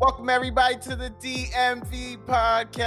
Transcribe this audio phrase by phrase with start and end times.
[0.00, 2.78] Welcome everybody to the DMV podcast.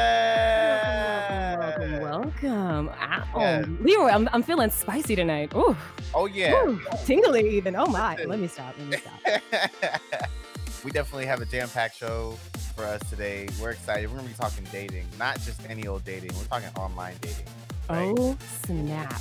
[1.59, 2.89] Welcome, welcome, welcome.
[2.89, 3.39] Ow.
[3.39, 3.65] Yeah.
[3.81, 5.54] Leroy, I'm, I'm feeling spicy tonight.
[5.55, 5.76] Ooh,
[6.15, 6.55] Oh yeah.
[6.63, 7.76] ooh, tingly even.
[7.76, 8.15] Oh my.
[8.26, 8.73] Let me stop.
[8.79, 10.02] Let me stop.
[10.84, 12.31] we definitely have a jam-packed show
[12.76, 13.48] for us today.
[13.62, 14.10] We're excited.
[14.10, 16.32] We're gonna be talking dating, not just any old dating.
[16.36, 17.45] We're talking online dating.
[17.89, 18.11] Right.
[18.18, 18.36] Oh
[18.66, 19.14] snap!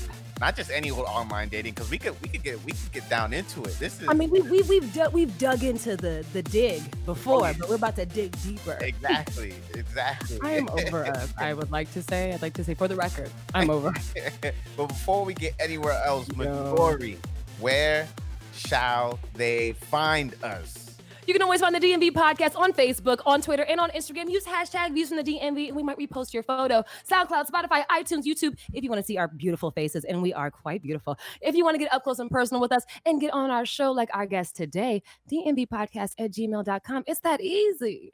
[0.43, 3.09] Not just any old online dating, because we could we could get we could get
[3.09, 3.79] down into it.
[3.79, 7.55] This is I mean, we, we, we've dug we've dug into the the dig before,
[7.57, 8.77] but we're about to dig deeper.
[8.81, 10.41] exactly, exactly.
[10.43, 11.33] I am over us.
[11.39, 12.33] I would like to say.
[12.33, 13.95] I'd like to say for the record, I'm over.
[14.77, 16.35] but before we get anywhere else, Yo.
[16.35, 17.19] Majori,
[17.61, 18.09] where
[18.53, 20.82] shall they find us?
[21.25, 24.29] You can always find the DMV podcast on Facebook, on Twitter, and on Instagram.
[24.29, 26.83] Use hashtag views from the DMV, and we might repost your photo.
[27.09, 30.51] SoundCloud, Spotify, iTunes, YouTube, if you want to see our beautiful faces, and we are
[30.51, 31.17] quite beautiful.
[31.41, 33.65] If you want to get up close and personal with us and get on our
[33.65, 37.05] show like our guest today, DMVpodcast at gmail.com.
[37.07, 38.13] It's that easy.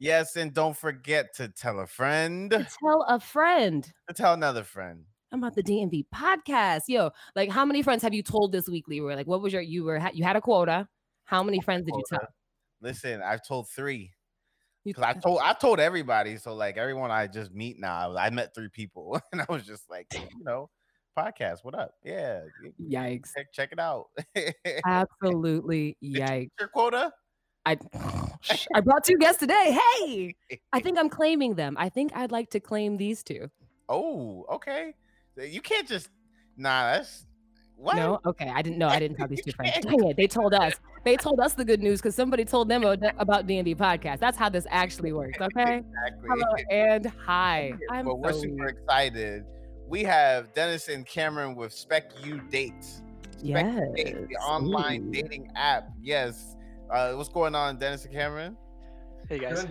[0.00, 3.92] Yes, and don't forget to tell a friend, to Tell a friend.
[4.16, 5.04] tell another friend.
[5.30, 6.82] about the DMV podcast.
[6.88, 9.00] Yo, like how many friends have you told this weekly?
[9.00, 10.88] Where like what was your you were you had a quota?
[11.26, 12.26] How many friends did you tell?
[12.82, 14.12] Listen, I've told three
[14.84, 16.36] because I told I told everybody.
[16.36, 19.88] So like everyone I just meet now, I met three people, and I was just
[19.90, 20.70] like, you know,
[21.16, 21.58] podcast.
[21.62, 21.92] What up?
[22.04, 22.40] Yeah,
[22.80, 23.34] Yikes.
[23.36, 24.06] check, check it out.
[24.86, 26.48] Absolutely yikes.
[26.58, 27.12] Your quota?
[27.66, 27.76] I
[28.74, 29.78] I brought two guests today.
[29.78, 30.34] Hey,
[30.72, 31.76] I think I'm claiming them.
[31.78, 33.50] I think I'd like to claim these two.
[33.88, 34.94] Oh, okay.
[35.36, 36.08] You can't just
[36.56, 36.92] nah.
[36.92, 37.26] That's
[37.80, 37.96] what.
[37.96, 38.50] No, okay.
[38.54, 38.88] I didn't know.
[38.88, 39.72] I didn't tell these two friends.
[39.82, 40.16] Dang it!
[40.16, 40.74] They told us.
[41.04, 44.18] They told us the good news because somebody told them about about DMV podcast.
[44.18, 45.38] That's how this actually works.
[45.50, 45.78] Okay.
[45.78, 46.28] Exactly.
[46.28, 47.72] Hello and hi.
[47.90, 48.78] I'm but we're so super weird.
[48.78, 49.44] excited.
[49.88, 53.02] We have Dennis and Cameron with Spec You Dates.
[53.38, 55.12] Spec You Dates, the online Ooh.
[55.12, 55.88] dating app.
[56.00, 56.56] Yes.
[56.92, 58.56] Uh, what's going on, Dennis and Cameron?
[59.28, 59.66] Hey guys.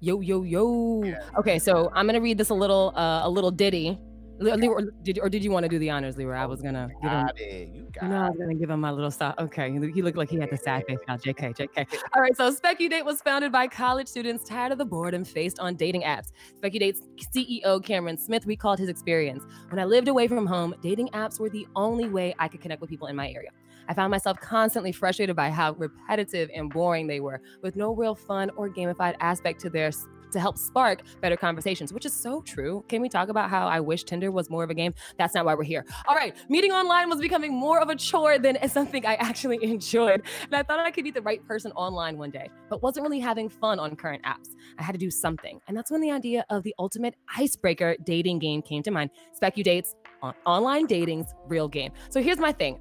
[0.00, 1.02] Yo yo yo.
[1.02, 1.20] Yeah.
[1.38, 3.98] Okay, so I'm gonna read this a little uh, a little ditty.
[4.40, 6.34] Le- Leroy, did or did you want to do the honors, Leroy?
[6.34, 7.26] I oh was gonna give him.
[7.26, 7.68] Got it.
[7.68, 9.34] You got know, I was gonna give him my little stuff.
[9.38, 11.16] Okay, he he looked like he had the sad face now.
[11.16, 11.86] JK, JK.
[12.16, 15.74] All right, so SpecuDate was founded by college students tired of the boredom faced on
[15.74, 16.32] dating apps.
[16.58, 17.02] SpecuDate's
[17.34, 19.44] CEO Cameron Smith recalled his experience.
[19.68, 22.80] When I lived away from home, dating apps were the only way I could connect
[22.80, 23.50] with people in my area.
[23.88, 28.14] I found myself constantly frustrated by how repetitive and boring they were, with no real
[28.14, 29.90] fun or gamified aspect to their
[30.32, 32.84] to help spark better conversations, which is so true.
[32.88, 34.94] Can we talk about how I wish Tinder was more of a game?
[35.18, 35.84] That's not why we're here.
[36.06, 40.22] All right, meeting online was becoming more of a chore than something I actually enjoyed.
[40.44, 43.20] And I thought I could meet the right person online one day, but wasn't really
[43.20, 44.48] having fun on current apps.
[44.78, 45.60] I had to do something.
[45.68, 49.10] And that's when the idea of the ultimate icebreaker dating game came to mind.
[49.40, 51.92] SpecuDates, on- online dating's real game.
[52.10, 52.78] So here's my thing.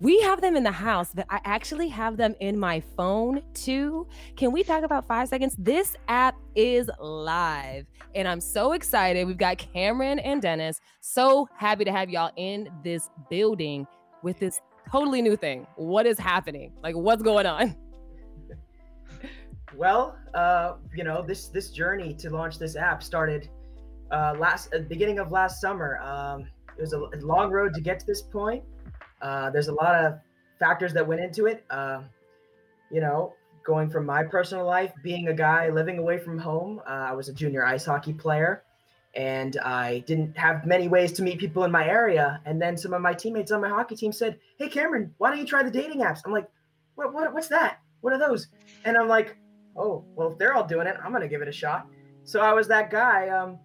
[0.00, 4.06] We have them in the house, but I actually have them in my phone too.
[4.36, 5.56] Can we talk about five seconds?
[5.58, 9.26] This app is live, and I'm so excited.
[9.26, 10.80] We've got Cameron and Dennis.
[11.00, 13.88] So happy to have y'all in this building
[14.22, 14.60] with this
[14.92, 15.66] totally new thing.
[15.74, 16.72] What is happening?
[16.80, 17.74] Like, what's going on?
[19.76, 23.50] Well, uh, you know, this this journey to launch this app started
[24.10, 25.98] uh, last the beginning of last summer.
[25.98, 26.48] Um,
[26.78, 28.64] it was a long road to get to this point.
[29.20, 30.18] Uh, there's a lot of
[30.58, 31.64] factors that went into it.
[31.70, 32.02] Uh,
[32.90, 33.34] you know,
[33.64, 36.80] going from my personal life, being a guy living away from home.
[36.86, 38.62] Uh, I was a junior ice hockey player,
[39.14, 42.40] and I didn't have many ways to meet people in my area.
[42.46, 45.38] And then some of my teammates on my hockey team said, "Hey, Cameron, why don't
[45.38, 46.48] you try the dating apps?" I'm like,
[46.94, 47.12] "What?
[47.12, 47.32] What?
[47.34, 47.78] What's that?
[48.00, 48.48] What are those?"
[48.84, 49.36] And I'm like,
[49.78, 51.86] oh well if they're all doing it i'm gonna give it a shot
[52.24, 53.58] so i was that guy um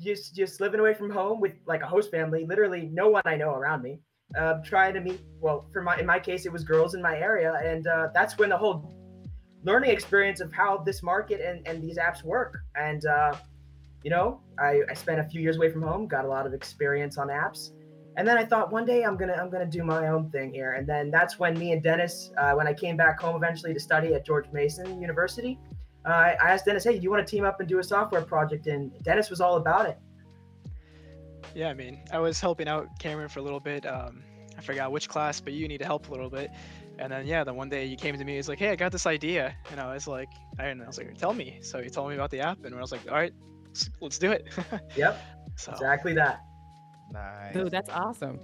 [0.00, 3.36] just just living away from home with like a host family literally no one i
[3.36, 4.00] know around me
[4.36, 7.16] uh, trying to meet well for my in my case it was girls in my
[7.16, 8.94] area and uh, that's when the whole
[9.64, 13.34] learning experience of how this market and, and these apps work and uh,
[14.02, 16.52] you know I, I spent a few years away from home got a lot of
[16.52, 17.70] experience on apps
[18.16, 20.72] and then i thought one day i'm gonna i'm gonna do my own thing here
[20.72, 23.80] and then that's when me and dennis uh, when i came back home eventually to
[23.80, 25.58] study at george mason university
[26.08, 27.84] uh, I I asked Dennis, "Hey, do you want to team up and do a
[27.84, 29.98] software project?" And Dennis was all about it.
[31.58, 33.84] Yeah, I mean, I was helping out Cameron for a little bit.
[33.84, 34.22] Um,
[34.56, 36.52] I forgot which class, but you need to help a little bit.
[37.00, 38.36] And then yeah, then one day you came to me.
[38.36, 40.28] He's like, "Hey, I got this idea," and I was like,
[40.60, 42.72] I, and I was like, "Tell me." So he told me about the app, and
[42.76, 43.32] I was like, "All right,
[43.66, 44.46] let's, let's do it."
[44.96, 45.20] Yep,
[45.56, 46.42] so exactly that.
[47.10, 47.54] Nice.
[47.54, 48.38] Dude, that's awesome.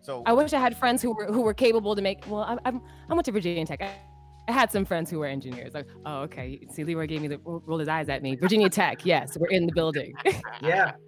[0.00, 2.22] so I wish I had friends who were who were capable to make.
[2.28, 2.80] Well, I'm I'm
[3.10, 3.82] I went to Virginia Tech.
[3.82, 3.90] I,
[4.46, 5.74] I had some friends who were engineers.
[5.74, 6.64] Like, oh, okay.
[6.70, 8.36] See, Leroy gave me the rolled his eyes at me.
[8.36, 10.14] Virginia Tech, yes, we're in the building.
[10.60, 10.92] Yeah,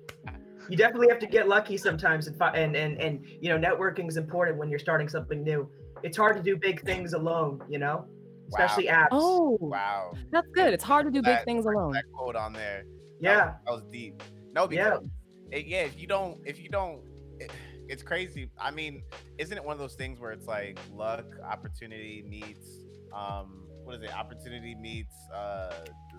[0.68, 4.08] you definitely have to get lucky sometimes, and fi- and and and you know, networking
[4.08, 5.68] is important when you're starting something new.
[6.02, 8.06] It's hard to do big things alone, you know.
[8.48, 9.08] especially apps.
[9.10, 10.12] Oh, Wow.
[10.30, 10.72] that's good.
[10.74, 11.92] It's hard to do big things alone.
[11.92, 12.84] That quote on there.
[13.20, 14.22] that yeah, was- That was deep.
[14.52, 14.90] No, Yeah.
[14.90, 15.08] because
[15.50, 17.00] it- yeah, if you don't, if you don't,
[17.40, 17.50] it,
[17.88, 18.50] it's crazy.
[18.58, 19.02] I mean,
[19.38, 22.84] isn't it one of those things where it's like luck, opportunity meets,
[23.14, 24.14] um, what is it?
[24.14, 26.13] Opportunity meets, uh, th- th-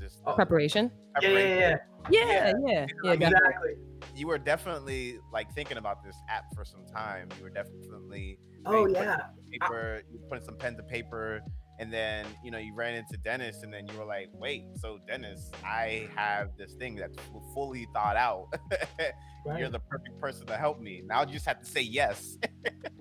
[0.00, 0.90] just Oh, uh, Preparation.
[1.22, 1.76] yeah, yeah, yeah,
[2.10, 2.52] Yeah, Yeah.
[2.66, 3.12] yeah, yeah.
[3.12, 3.74] exactly.
[4.14, 7.28] You were definitely like thinking about this app for some time.
[7.36, 9.16] You were definitely Oh yeah,
[9.50, 11.40] paper, you put some pen to paper,
[11.78, 14.98] and then you know you ran into Dennis, and then you were like, "Wait, so
[15.08, 17.16] Dennis, I have this thing that's
[17.54, 18.48] fully thought out.
[19.46, 19.58] right.
[19.58, 21.02] You're the perfect person to help me.
[21.06, 22.36] Now you just have to say yes."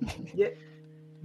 [0.33, 0.47] yeah,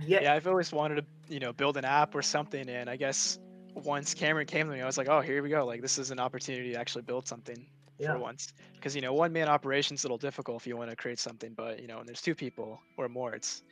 [0.00, 2.96] yeah, yeah, I've always wanted to, you know, build an app or something, and I
[2.96, 3.38] guess
[3.74, 5.64] once Cameron came to me, I was like, oh, here we go.
[5.66, 7.66] Like this is an opportunity to actually build something
[7.98, 8.12] Yeah.
[8.12, 8.52] for once.
[8.74, 11.52] Because you know, one man operation's a little difficult if you want to create something,
[11.54, 13.62] but you know, when there's two people or more, it's,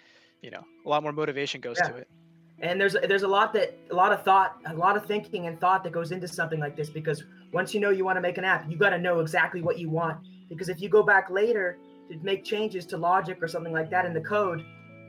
[0.43, 1.91] you know, a lot more motivation goes Yeah.
[1.91, 2.09] to it.
[2.61, 5.59] and there's there's a lot that a lot of thought a lot of thinking and
[5.59, 8.37] thought that goes into something like this because once you know you want to make
[8.39, 10.19] an app you got to know exactly what you want
[10.51, 11.79] because if you go back later
[12.11, 14.63] to make changes to logic or something like that in the code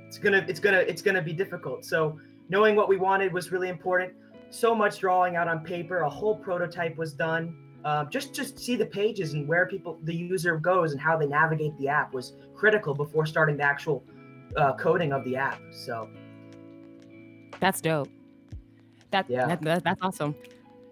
[0.08, 2.18] it's gonna it's gonna it's gonna be difficult so
[2.50, 4.14] knowing what we wanted was really important
[4.54, 7.56] so much drawing out on paper a whole prototype was done
[7.86, 11.26] um, just just see the pages and where people the user goes and how they
[11.26, 14.04] navigate the app was critical before starting the actual
[14.56, 16.08] uh, coding of the app so
[17.60, 18.10] That's dope.
[19.12, 19.48] That, Yeah.
[19.48, 20.36] that, that that's awesome.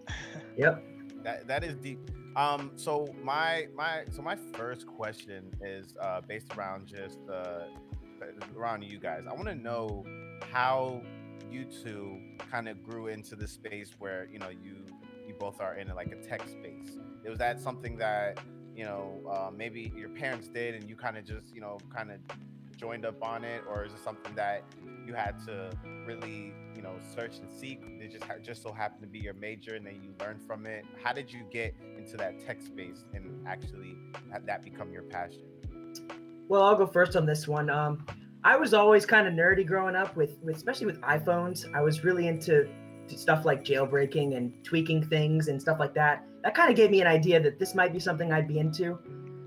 [0.56, 0.82] yep
[1.22, 1.98] that that is deep.
[2.36, 7.64] Um, so my my so my first question is uh, based around just uh,
[8.56, 9.24] around you guys.
[9.28, 10.04] I want to know
[10.50, 11.02] how
[11.52, 12.18] you two
[12.50, 14.76] kind of grew into the space where you know you
[15.26, 16.96] you both are in like a tech space.
[17.28, 18.40] Was that something that
[18.74, 22.10] you know uh, maybe your parents did and you kind of just you know kind
[22.10, 22.18] of
[22.76, 24.64] joined up on it, or is it something that
[25.06, 25.70] you had to
[26.06, 27.80] really you know search and seek?
[27.82, 30.84] It just just so happened to be your major, and then you learned from it.
[31.02, 33.96] How did you get into that tech space and actually
[34.32, 35.44] have that become your passion?
[36.48, 37.70] Well, I'll go first on this one.
[37.70, 38.04] Um,
[38.44, 41.64] I was always kind of nerdy growing up with, with, especially with iPhones.
[41.74, 42.68] I was really into
[43.08, 46.24] stuff like jailbreaking and tweaking things and stuff like that.
[46.42, 48.98] That kind of gave me an idea that this might be something I'd be into.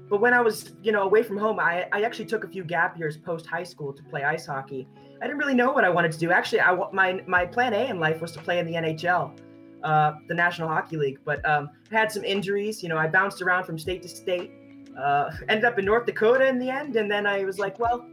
[0.10, 2.64] But when I was, you know, away from home, I, I actually took a few
[2.64, 4.88] gap years post high school to play ice hockey.
[5.22, 6.32] I didn't really know what I wanted to do.
[6.32, 9.38] Actually, I my my plan A in life was to play in the NHL,
[9.84, 11.20] uh, the National Hockey League.
[11.26, 12.84] But um, I had some injuries.
[12.84, 14.52] You know, I bounced around from state to state.
[14.96, 18.06] Uh, ended up in North Dakota in the end, and then I was like, well,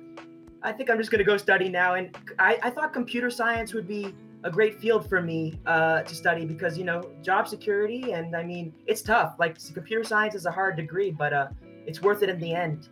[0.62, 1.94] I think I'm just gonna go study now.
[1.94, 4.14] And I, I thought computer science would be
[4.44, 8.43] a great field for me uh, to study because you know job security, and I
[8.43, 9.35] mean it's tough.
[9.38, 11.49] Like computer science is a hard degree, but uh,
[11.87, 12.88] it's worth it in the end.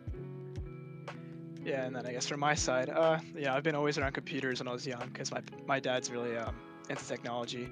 [1.63, 4.61] Yeah, and then I guess from my side, uh, yeah, I've been always around computers
[4.61, 6.57] when I was young because my my dad's really um,
[6.89, 7.69] into technology,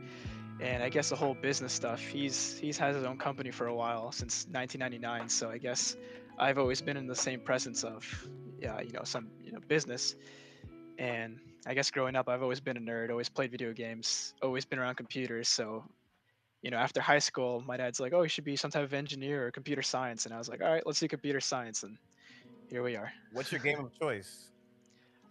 [0.60, 2.00] and I guess the whole business stuff.
[2.00, 5.28] He's he's had his own company for a while since 1999.
[5.28, 5.96] So I guess
[6.38, 8.04] I've always been in the same presence of,
[8.60, 10.14] yeah, you know, some you know business,
[10.98, 14.64] and I guess growing up, I've always been a nerd, always played video games, always
[14.64, 15.48] been around computers.
[15.48, 15.84] So,
[16.62, 18.94] you know, after high school, my dad's like, "Oh, you should be some type of
[18.94, 21.96] engineer or computer science," and I was like, "All right, let's do computer science," and
[22.70, 23.12] here we are.
[23.32, 24.50] What's your game of choice?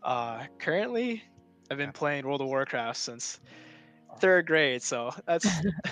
[0.04, 1.24] Uh, currently,
[1.70, 1.92] I've been Yeah.
[1.92, 3.40] playing World of Warcraft since
[4.20, 5.44] third grade, so that's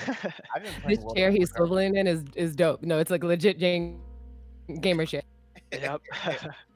[0.55, 1.71] I've been playing This World chair he's Warcraft.
[1.71, 2.83] swiveling in is is dope.
[2.83, 3.99] No, it's like legit game,
[4.79, 5.25] gamer shit.
[5.73, 6.01] yep.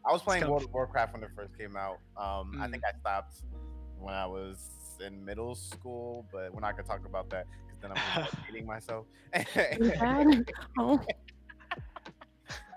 [0.09, 0.47] I was playing.
[0.49, 1.99] World of Warcraft when it first came out.
[2.17, 3.41] Um, I think I stopped
[3.99, 4.71] when I was
[5.05, 8.43] in middle school, but we're not gonna talk about that because then I'm gonna start
[8.47, 9.05] hating myself.
[10.79, 10.99] oh,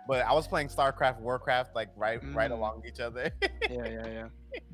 [0.08, 2.54] but I was playing StarCraft, Warcraft, like right right Mm.
[2.54, 3.30] along each other.
[3.70, 4.28] yeah, yeah, yeah.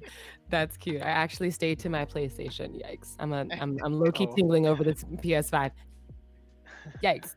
[0.49, 1.01] that's cute.
[1.03, 2.83] I actually stayed to my PlayStation.
[2.83, 3.15] Yikes!
[3.21, 4.35] I'm a I'm I'm low key Oh.
[4.35, 5.71] tingling over this PS5.
[7.05, 7.35] Yikes!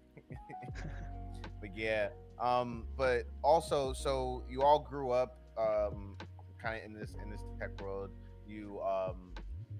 [1.59, 2.07] but yeah
[2.41, 6.15] um but also so you all grew up um
[6.62, 8.10] kind of in this in this tech world
[8.48, 9.31] you um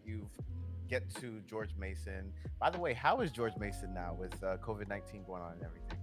[0.06, 0.30] you've
[0.90, 5.26] get to george mason by the way how is george mason now with uh, covid-19
[5.26, 5.98] going on and everything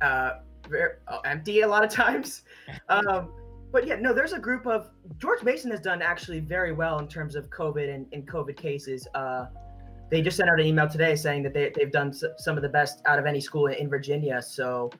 [0.00, 2.42] uh, very, uh, empty a lot of times.
[2.88, 3.32] Um,
[3.72, 7.08] but yeah, no, there's a group of George Mason has done actually very well in
[7.08, 9.06] terms of COVID and, and COVID cases.
[9.14, 9.46] Uh,
[10.10, 12.68] they just sent out an email today saying that they, they've done some of the
[12.68, 14.40] best out of any school in Virginia.
[14.40, 14.90] So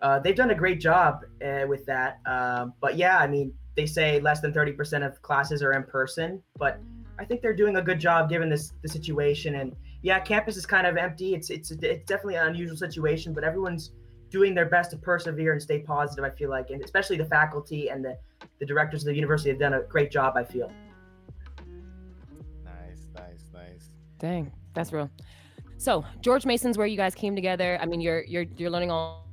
[0.00, 2.20] uh, they've done a great job uh, with that.
[2.26, 6.42] Um, but yeah, I mean, they say less than 30% of classes are in person,
[6.58, 6.78] but
[7.18, 9.56] I think they're doing a good job given this the situation.
[9.56, 11.34] And yeah, campus is kind of empty.
[11.34, 13.92] It's it's it's definitely an unusual situation, but everyone's
[14.30, 16.24] doing their best to persevere and stay positive.
[16.24, 18.18] I feel like, and especially the faculty and the
[18.58, 20.36] the directors of the university have done a great job.
[20.36, 20.70] I feel.
[22.64, 25.10] nice nice nice Dang, that's real.
[25.78, 27.78] So George Mason's where you guys came together.
[27.80, 29.23] I mean, you're you're you're learning all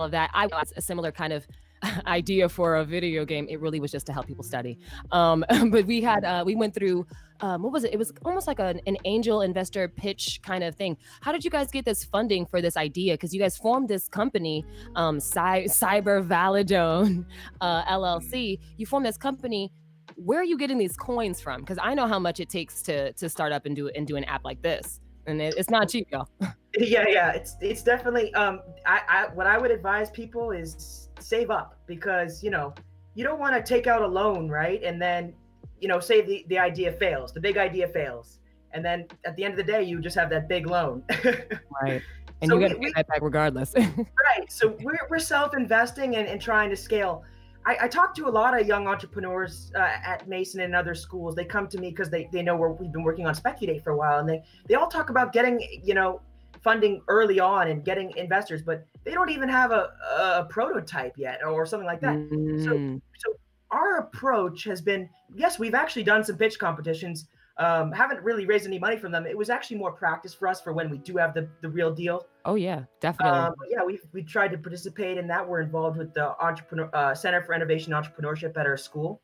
[0.00, 0.30] of that.
[0.34, 1.46] I was a similar kind of
[2.06, 3.46] idea for a video game.
[3.48, 4.78] It really was just to help people study.
[5.12, 7.06] Um, but we had uh, we went through
[7.40, 7.92] um, what was it?
[7.92, 10.96] It was almost like an, an angel investor pitch kind of thing.
[11.22, 13.14] How did you guys get this funding for this idea?
[13.14, 14.64] Because you guys formed this company,
[14.94, 17.24] um, Cy- Cyber Validone
[17.60, 18.58] uh, LLC.
[18.76, 19.72] You formed this company.
[20.16, 21.60] Where are you getting these coins from?
[21.60, 24.16] Because I know how much it takes to to start up and do and do
[24.16, 26.28] an app like this, and it, it's not cheap, y'all.
[26.78, 28.32] yeah, yeah, it's it's definitely.
[28.34, 32.74] Um, I, I what I would advise people is save up because you know
[33.14, 34.82] you don't want to take out a loan, right?
[34.82, 35.34] And then
[35.80, 38.38] you know, say the, the idea fails, the big idea fails.
[38.72, 41.02] And then at the end of the day, you just have that big loan.
[41.82, 42.02] right.
[42.42, 43.74] And so you got to pay that back regardless.
[43.76, 44.50] right.
[44.50, 47.24] So we're, we're self investing and, and trying to scale.
[47.66, 51.34] I, I talk to a lot of young entrepreneurs uh, at Mason and other schools.
[51.34, 53.90] They come to me because they, they know we we've been working on Speculate for
[53.90, 56.20] a while, and they they all talk about getting you know
[56.62, 61.40] funding early on and getting investors, but they don't even have a, a prototype yet
[61.44, 62.16] or something like that.
[62.16, 62.64] Mm.
[62.64, 63.36] So so
[63.70, 67.26] our approach has been yes, we've actually done some pitch competitions.
[67.58, 69.26] Um, haven't really raised any money from them.
[69.26, 71.92] It was actually more practice for us for when we do have the, the real
[71.94, 72.26] deal.
[72.44, 73.38] Oh yeah, definitely.
[73.38, 75.46] Um, yeah, we we tried to participate in that.
[75.46, 79.20] We're involved with the entrepreneur uh, Center for Innovation Entrepreneurship at our school.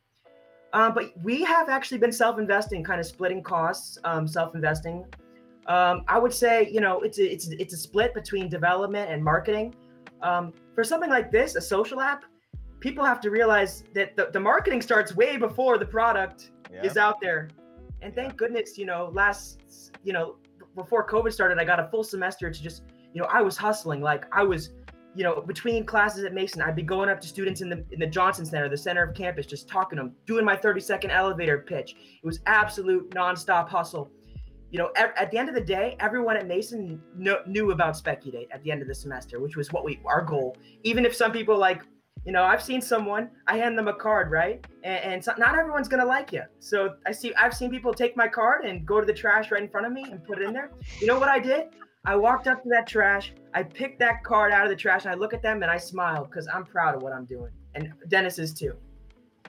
[0.73, 5.05] Um, but we have actually been self-investing, kind of splitting costs, um, self-investing.
[5.67, 9.23] Um, I would say, you know, it's a, it's it's a split between development and
[9.23, 9.75] marketing.
[10.21, 12.25] Um, for something like this, a social app,
[12.79, 16.85] people have to realize that the, the marketing starts way before the product yep.
[16.85, 17.49] is out there.
[18.01, 18.37] And thank yep.
[18.37, 19.59] goodness, you know, last,
[20.03, 20.37] you know,
[20.75, 22.83] before COVID started, I got a full semester to just,
[23.17, 23.99] you know, I was hustling.
[23.99, 24.69] Like I was,
[25.15, 27.99] you know, between classes at Mason, I'd be going up to students in the in
[27.99, 31.09] the Johnson Center, the center of campus, just talking to them, doing my 30 second
[31.09, 31.95] elevator pitch.
[32.21, 34.11] It was absolute nonstop hustle.
[34.69, 37.97] You know, at, at the end of the day, everyone at Mason kn- knew about
[37.97, 40.55] Speculate at the end of the semester, which was what we our goal.
[40.83, 41.81] Even if some people like
[42.23, 44.63] you know, I've seen someone, I hand them a card, right?
[44.83, 46.43] And, and so not everyone's gonna like you.
[46.59, 49.63] So I see, I've seen people take my card and go to the trash right
[49.63, 50.69] in front of me and put it in there.
[50.99, 51.69] You know what I did?
[52.07, 55.13] I walked up to that trash, I picked that card out of the trash, and
[55.13, 57.91] I look at them and I smile because I'm proud of what I'm doing, and
[58.07, 58.77] Dennis is too.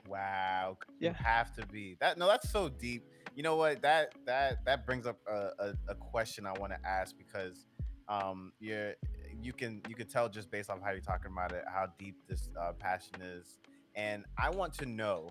[0.09, 1.13] Wow, you yeah.
[1.13, 2.17] have to be that.
[2.17, 3.07] No, that's so deep.
[3.33, 3.81] You know what?
[3.81, 7.65] That that that brings up a, a, a question I want to ask because
[8.09, 8.95] um, you're
[9.41, 12.15] you can you can tell just based off how you're talking about it how deep
[12.27, 13.59] this uh, passion is
[13.95, 15.29] and i want to know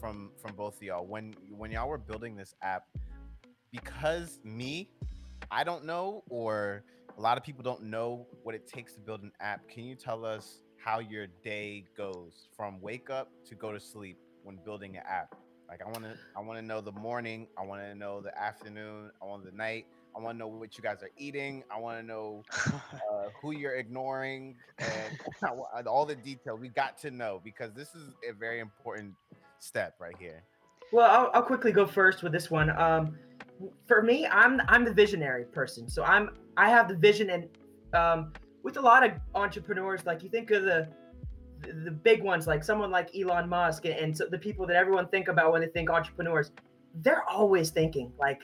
[0.00, 2.84] from from both of y'all when when y'all were building this app
[3.70, 4.88] because me
[5.50, 6.82] i don't know or
[7.16, 9.94] a lot of people don't know what it takes to build an app can you
[9.94, 14.96] tell us how your day goes from wake up to go to sleep when building
[14.96, 15.34] an app
[15.68, 18.36] like i want to i want to know the morning i want to know the
[18.38, 19.86] afternoon i want the night
[20.16, 21.64] I want to know what you guys are eating.
[21.74, 26.60] I want to know uh, who you're ignoring and all the details.
[26.60, 29.14] We got to know because this is a very important
[29.58, 30.44] step right here.
[30.92, 32.70] Well, I'll, I'll quickly go first with this one.
[32.70, 33.18] Um,
[33.86, 35.88] for me, I'm I'm the visionary person.
[35.88, 37.48] So I'm I have the vision, and
[37.94, 38.32] um,
[38.62, 40.88] with a lot of entrepreneurs, like you think of the
[41.62, 45.08] the big ones, like someone like Elon Musk, and, and so the people that everyone
[45.08, 46.52] think about when they think entrepreneurs,
[46.96, 48.42] they're always thinking like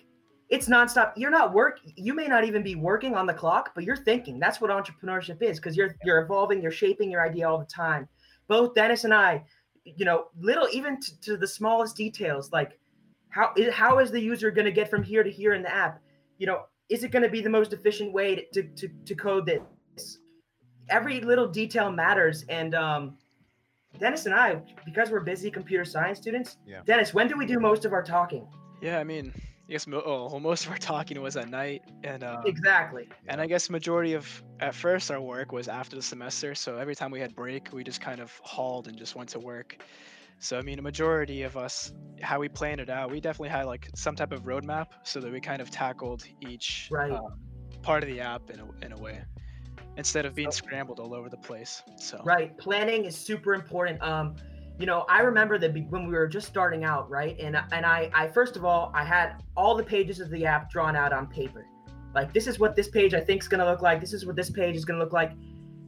[0.50, 1.12] it's nonstop.
[1.16, 1.78] You're not work.
[1.94, 4.40] You may not even be working on the clock, but you're thinking.
[4.40, 6.60] That's what entrepreneurship is because you're you're evolving.
[6.60, 8.08] You're shaping your idea all the time.
[8.48, 9.44] Both Dennis and I,
[9.84, 12.79] you know, little even to, to the smallest details, like
[13.30, 15.72] how is how is the user going to get from here to here in the
[15.72, 16.00] app?
[16.38, 19.46] You know, is it going to be the most efficient way to to, to code
[19.46, 20.18] this?
[20.88, 23.16] Every little detail matters, and um,
[23.98, 26.58] Dennis and I, because we're busy computer science students.
[26.66, 26.80] Yeah.
[26.84, 28.46] Dennis, when do we do most of our talking?
[28.80, 32.24] Yeah, I mean, I guess oh, well, most of our talking was at night, and
[32.24, 33.08] uh, exactly.
[33.28, 36.56] And I guess majority of at first our work was after the semester.
[36.56, 39.38] So every time we had break, we just kind of hauled and just went to
[39.38, 39.80] work.
[40.40, 41.92] So I mean, a majority of us,
[42.22, 45.30] how we planned it out, we definitely had like some type of roadmap, so that
[45.30, 47.12] we kind of tackled each right.
[47.12, 47.38] um,
[47.82, 49.22] part of the app in a, in a way,
[49.98, 51.82] instead of being so, scrambled all over the place.
[51.96, 54.02] So right, planning is super important.
[54.02, 54.34] Um,
[54.78, 57.38] you know, I remember that when we were just starting out, right?
[57.38, 60.70] And and I, I first of all, I had all the pages of the app
[60.70, 61.66] drawn out on paper.
[62.14, 64.00] Like this is what this page I think is going to look like.
[64.00, 65.32] This is what this page is going to look like.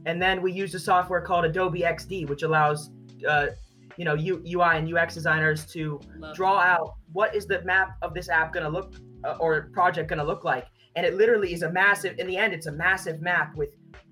[0.05, 2.91] And then we used a software called Adobe XD, which allows,
[3.27, 3.47] uh,
[3.97, 6.67] you know, U, UI and UX designers to Love draw that.
[6.67, 10.19] out what is the map of this app going to look uh, or project going
[10.19, 10.67] to look like.
[10.95, 12.19] And it literally is a massive.
[12.19, 13.69] In the end, it's a massive map with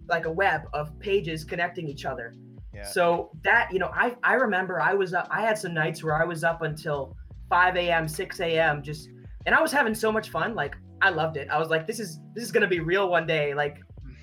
[0.07, 2.33] like a web of pages connecting each other.
[2.73, 2.83] Yeah.
[2.83, 5.27] So that you know, I I remember I was up.
[5.29, 7.15] I had some nights where I was up until
[7.49, 8.81] 5 a.m., 6 a.m.
[8.81, 9.09] just,
[9.45, 10.55] and I was having so much fun.
[10.55, 11.49] Like I loved it.
[11.49, 13.53] I was like, this is this is gonna be real one day.
[13.53, 13.79] Like,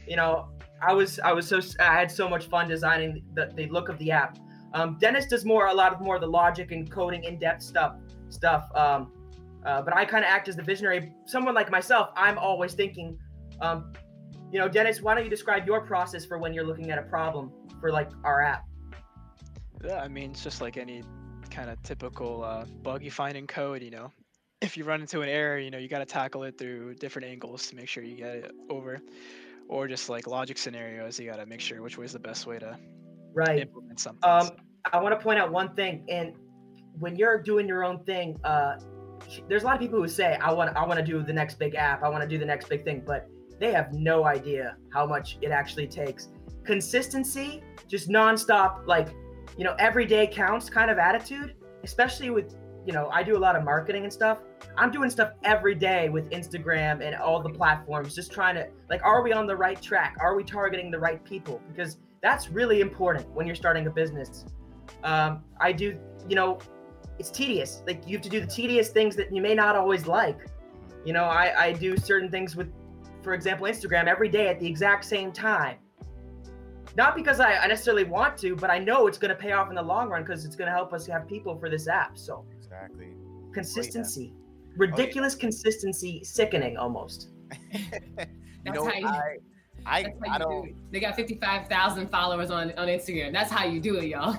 [0.07, 0.49] you know,
[0.81, 3.99] I was I was so I had so much fun designing the, the look of
[3.99, 4.39] the app.
[4.75, 7.63] Um, Dennis does more a lot of more of the logic and coding in depth
[7.63, 7.97] stuff
[8.29, 8.69] stuff.
[8.75, 9.13] Um,
[9.65, 11.13] uh, but I kind of act as the visionary.
[11.27, 13.19] Someone like myself, I'm always thinking,
[13.61, 13.93] um,
[14.53, 17.03] you know, Dennis, why don't you describe your process for when you're looking at a
[17.03, 18.65] problem for like our app?
[19.85, 21.03] Yeah, I mean, it's just like any
[21.51, 23.83] kind of typical uh, bug you find in code.
[23.83, 24.13] You know,
[24.61, 27.29] if you run into an error, you know, you got to tackle it through different
[27.29, 29.01] angles to make sure you get it over,
[29.69, 32.47] or just like logic scenarios, you got to make sure which way is the best
[32.47, 32.77] way to
[33.35, 34.29] right implement something.
[34.29, 34.51] Um,
[34.93, 36.35] I want to point out one thing, and
[36.99, 38.77] when you're doing your own thing, uh,
[39.49, 41.59] there's a lot of people who say, "I want, I want to do the next
[41.59, 44.77] big app, I want to do the next big thing," but they have no idea
[44.93, 46.29] how much it actually takes.
[46.65, 49.09] Consistency, just nonstop, like
[49.57, 52.55] you know, every day counts kind of attitude, especially with
[52.87, 54.39] you know, I do a lot of marketing and stuff.
[54.79, 59.05] I'm doing stuff every day with Instagram and all the platforms, just trying to like,
[59.05, 60.17] are we on the right track?
[60.21, 61.61] Are we targeting the right people?
[61.69, 64.45] Because that's really important when you're starting a business.
[65.05, 65.99] Um, I do,
[66.29, 66.59] you know,
[67.19, 67.83] it's tedious.
[67.87, 70.39] Like you have to do the tedious things that you may not always like.
[71.05, 72.73] You know, I, I do certain things with,
[73.23, 75.77] for example, Instagram every day at the exact same time.
[76.97, 79.69] Not because I, I necessarily want to, but I know it's going to pay off
[79.69, 82.19] in the long run because it's going to help us have people for this app.
[82.19, 83.15] So exactly
[83.53, 84.75] consistency, oh, yeah.
[84.77, 85.41] ridiculous oh, yeah.
[85.41, 87.31] consistency, sickening almost.
[87.73, 89.37] you know, I,
[89.89, 90.67] I, I don't.
[90.67, 93.33] Do they got fifty-five thousand followers on on Instagram.
[93.33, 94.37] That's how you do it, y'all.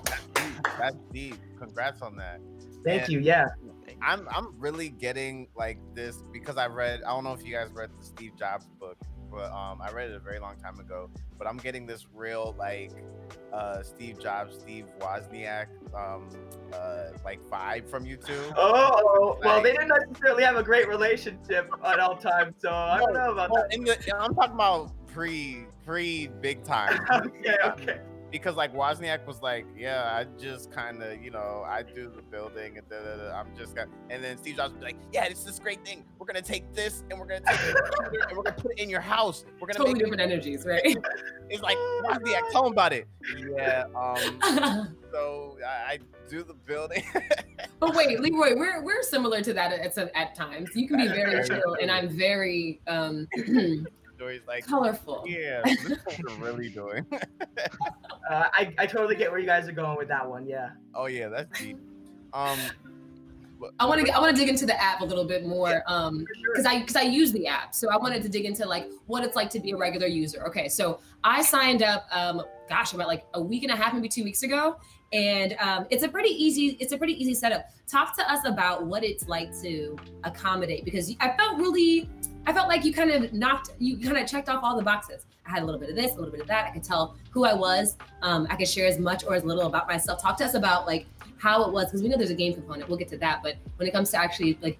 [0.77, 1.35] That's deep.
[1.57, 2.39] Congrats on that.
[2.85, 3.19] Thank and you.
[3.19, 3.47] Yeah.
[4.01, 7.01] I'm I'm really getting like this because I read.
[7.03, 8.97] I don't know if you guys read the Steve Jobs book,
[9.31, 11.09] but um, I read it a very long time ago.
[11.37, 12.91] But I'm getting this real like
[13.53, 16.29] uh, Steve Jobs, Steve Wozniak, um,
[16.73, 18.41] uh, like vibe from you two.
[18.57, 22.99] Oh, like, well, they didn't necessarily have a great relationship at all times, so I
[22.99, 23.69] don't know about that.
[23.71, 27.05] The, I'm talking about pre pre big time.
[27.11, 27.99] okay, okay
[28.31, 32.21] because like Wozniak was like, yeah, I just kind of, you know, I do the
[32.21, 35.27] building and da, da, da, I'm just gonna, and then Steve Jobs was like, yeah,
[35.27, 36.05] this is this great thing.
[36.17, 38.89] We're gonna take this and we're gonna take it and we're gonna put it in
[38.89, 39.45] your house.
[39.59, 40.25] We're gonna totally different it.
[40.25, 40.97] energies, right?
[41.51, 43.07] It's like Wozniak, tell him about it.
[43.57, 43.85] Yeah.
[43.95, 44.95] Um.
[45.11, 45.99] so I, I
[46.29, 47.03] do the building.
[47.79, 50.69] but wait, Leroy, we're we're similar to that at at times.
[50.75, 53.27] You can be very chill, and I'm very um
[54.19, 55.23] stories like colorful.
[55.25, 57.05] Yeah, this is what we're really doing.
[58.29, 60.45] uh, I I totally get where you guys are going with that one.
[60.45, 60.71] Yeah.
[60.93, 61.77] Oh yeah, that's deep.
[62.33, 62.59] Um.
[63.79, 66.25] I want to I want to dig into the app a little bit more um
[66.53, 69.23] because I because I use the app so I wanted to dig into like what
[69.23, 70.45] it's like to be a regular user.
[70.47, 74.09] Okay, so I signed up um gosh about like a week and a half maybe
[74.09, 74.77] two weeks ago
[75.11, 77.65] and um, it's a pretty easy it's a pretty easy setup.
[77.87, 82.09] Talk to us about what it's like to accommodate because I felt really
[82.45, 85.25] I felt like you kind of knocked, you kind of checked off all the boxes.
[85.45, 86.65] I had a little bit of this, a little bit of that.
[86.65, 87.97] I could tell who I was.
[88.21, 90.21] Um, I could share as much or as little about myself.
[90.21, 91.05] Talk to us about like
[91.39, 92.87] how it was, because we know there's a game component.
[92.89, 93.41] We'll get to that.
[93.41, 94.79] But when it comes to actually like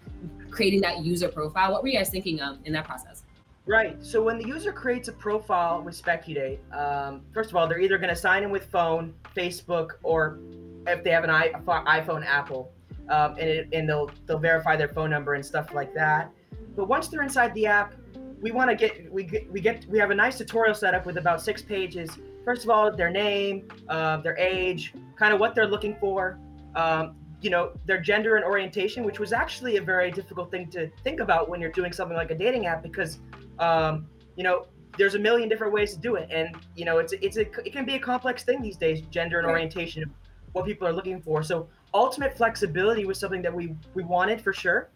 [0.52, 3.24] creating that user profile, what were you guys thinking of in that process?
[3.66, 4.04] Right.
[4.04, 7.98] So when the user creates a profile with Specudate, um, first of all, they're either
[7.98, 10.40] going to sign in with phone, Facebook, or
[10.88, 12.72] if they have an iPhone, Apple,
[13.10, 16.32] um, and, it, and they'll they'll verify their phone number and stuff like that.
[16.76, 17.94] But once they're inside the app,
[18.42, 21.06] we want to get we get we get we have a nice tutorial set up
[21.06, 22.10] with about six pages.
[22.44, 26.40] First of all, their name, uh, their age, kind of what they're looking for,
[26.76, 30.90] um, you know, their gender and orientation, which was actually a very difficult thing to
[31.04, 33.20] think about when you're doing something like a dating app because,
[33.60, 34.66] um, you know,
[34.98, 37.72] there's a million different ways to do it, and you know, it's it's a it
[37.72, 40.12] can be a complex thing these days, gender and orientation,
[40.52, 41.44] what people are looking for.
[41.44, 44.90] So ultimate flexibility was something that we we wanted for sure.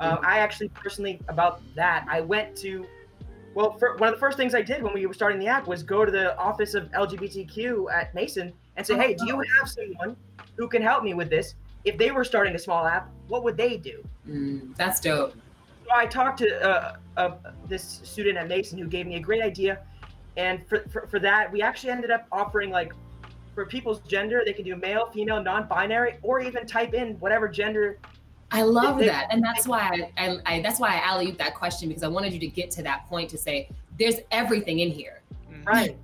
[0.00, 2.86] Um, I actually personally about that I went to
[3.54, 5.82] well one of the first things I did when we were starting the app was
[5.82, 10.16] go to the office of LGBTQ at Mason and say, hey, do you have someone
[10.58, 11.54] who can help me with this?
[11.84, 14.04] If they were starting a small app, what would they do?
[14.28, 15.32] Mm, that's dope.
[15.84, 17.30] So I talked to uh, uh,
[17.66, 19.78] this student at Mason who gave me a great idea,
[20.36, 22.92] and for, for, for that we actually ended up offering like
[23.54, 27.98] for people's gender they can do male, female, non-binary, or even type in whatever gender
[28.50, 31.88] I love that, and that's why I, I, I that's why I alley that question
[31.88, 33.68] because I wanted you to get to that point to say
[33.98, 35.20] there's everything in here.
[35.50, 35.64] Mm-hmm.
[35.64, 35.96] Right,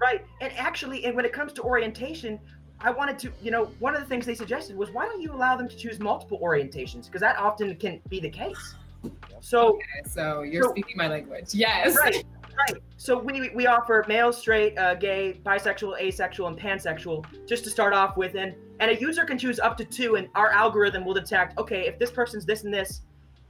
[0.00, 2.40] right, and actually, and when it comes to orientation,
[2.82, 5.32] I wanted to, you know, one of the things they suggested was why don't you
[5.32, 8.74] allow them to choose multiple orientations because that often can be the case.
[9.40, 11.54] So, okay, so you're so, speaking my language.
[11.54, 11.96] Yes.
[11.96, 12.24] Right.
[12.68, 12.82] Right.
[12.98, 17.94] So we we offer male, straight, uh, gay, bisexual, asexual, and pansexual just to start
[17.94, 21.14] off with, and and a user can choose up to two, and our algorithm will
[21.14, 23.00] detect, okay, if this person's this and this,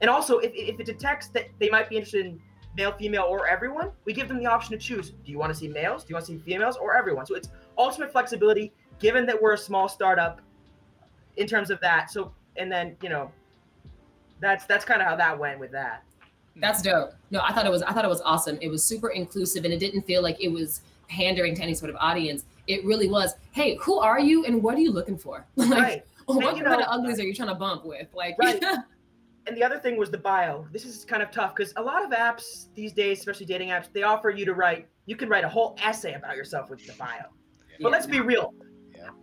[0.00, 2.40] And also, if, if it detects that they might be interested in
[2.76, 5.10] male, female, or everyone, we give them the option to choose.
[5.10, 6.04] Do you want to see males?
[6.04, 7.26] Do you want to see females or everyone?
[7.26, 10.40] So it's ultimate flexibility, given that we're a small startup
[11.36, 12.10] in terms of that.
[12.10, 13.30] So, and then, you know,
[14.40, 16.04] that's that's kind of how that went with that.
[16.56, 17.12] That's dope.
[17.30, 18.58] No, I thought it was I thought it was awesome.
[18.60, 21.90] It was super inclusive and it didn't feel like it was pandering to any sort
[21.90, 22.44] of audience.
[22.66, 25.46] It really was, hey, who are you and what are you looking for?
[25.56, 26.04] like right.
[26.26, 28.08] what you kind know- of uglies are you trying to bump with?
[28.14, 28.62] Like Right.
[29.46, 30.66] And the other thing was the bio.
[30.70, 33.90] This is kind of tough because a lot of apps these days, especially dating apps,
[33.90, 34.86] they offer you to write.
[35.06, 37.24] You can write a whole essay about yourself with the bio.
[37.80, 38.52] But let's be real.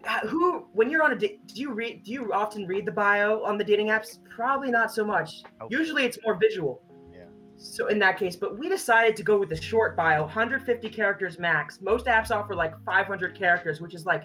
[0.04, 0.20] Yeah.
[0.22, 2.04] Who, when you're on a date, do you read?
[2.04, 4.20] Do you often read the bio on the dating apps?
[4.30, 5.44] Probably not so much.
[5.60, 5.70] Nope.
[5.72, 6.82] Usually, it's more visual.
[7.14, 7.26] Yeah.
[7.58, 11.40] So in that case, but we decided to go with the short bio, 150 characters
[11.40, 11.80] max.
[11.82, 14.24] Most apps offer like 500 characters, which is like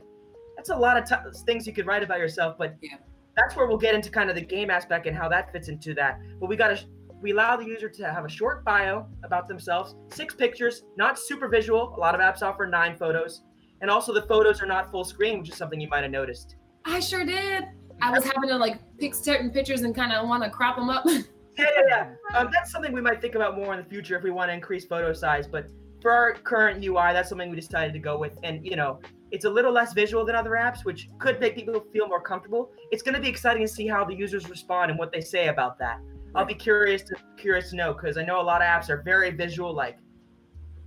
[0.56, 2.56] that's a lot of t- things you could write about yourself.
[2.58, 2.96] But Yeah.
[3.36, 5.94] that's where we'll get into kind of the game aspect and how that fits into
[5.94, 6.18] that.
[6.40, 6.84] But we got to
[7.22, 11.46] we allow the user to have a short bio about themselves, six pictures, not super
[11.48, 11.94] visual.
[11.96, 13.42] A lot of apps offer nine photos,
[13.82, 16.56] and also the photos are not full screen, which is something you might have noticed.
[16.84, 17.64] I sure did.
[18.00, 20.88] I was having to like pick certain pictures and kind of want to crop them
[20.88, 21.04] up.
[21.58, 22.38] Yeah, yeah, yeah.
[22.38, 24.54] Um, that's something we might think about more in the future if we want to
[24.54, 25.46] increase photo size.
[25.46, 25.66] But
[26.00, 28.38] for our current UI, that's something we decided to go with.
[28.42, 29.00] And you know,
[29.32, 32.72] it's a little less visual than other apps, which could make people feel more comfortable.
[32.90, 35.48] It's going to be exciting to see how the users respond and what they say
[35.48, 36.00] about that.
[36.34, 39.02] I'll be curious to curious to know because I know a lot of apps are
[39.02, 39.98] very visual, like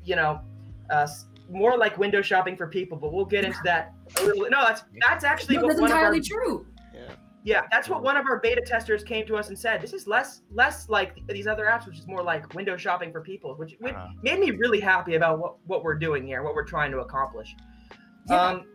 [0.03, 0.41] you know,
[0.89, 1.07] uh,
[1.49, 2.97] more like window shopping for people.
[2.97, 4.43] But we'll get into that a little.
[4.49, 6.65] No, that's that's actually what That's one of our entirely true.
[6.93, 7.01] yeah,
[7.43, 9.81] yeah, that's what one of our beta testers came to us and said.
[9.81, 13.21] This is less less like these other apps, which is more like window shopping for
[13.21, 14.07] people, which which Uh-huh.
[14.23, 17.55] made me really happy about what, what we're doing here, what we're trying to accomplish.
[18.29, 18.41] Yeah.
[18.41, 18.65] Um,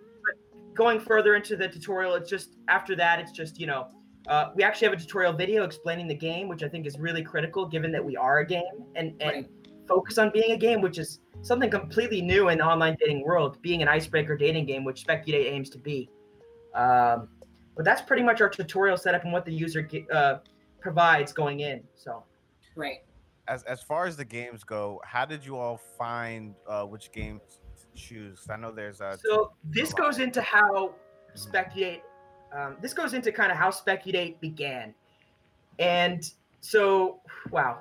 [0.74, 3.88] going further into the tutorial, it's just after that, it's just you know,
[4.28, 7.22] uh, we actually have a tutorial video explaining the game, which I think is really
[7.24, 8.62] critical, given that we are a game
[8.94, 9.50] and and Right.
[9.90, 13.60] Focus on being a game, which is something completely new in the online dating world,
[13.60, 16.08] being an icebreaker dating game, which Speculate aims to be.
[16.74, 17.28] Um,
[17.76, 20.36] but that's pretty much our tutorial setup and what the user uh,
[20.80, 21.82] provides going in.
[21.94, 22.24] So
[22.76, 22.98] Right.
[23.48, 27.40] As as far as the games go, how did you all find uh, which games
[27.80, 28.38] to choose?
[28.40, 29.18] 'Cause I know there's a.
[29.18, 30.94] so this goes into how
[31.34, 32.02] Speculate.
[32.52, 34.94] Um, this goes into kind of how Speculate began,
[35.78, 36.22] and
[36.60, 37.80] so wow.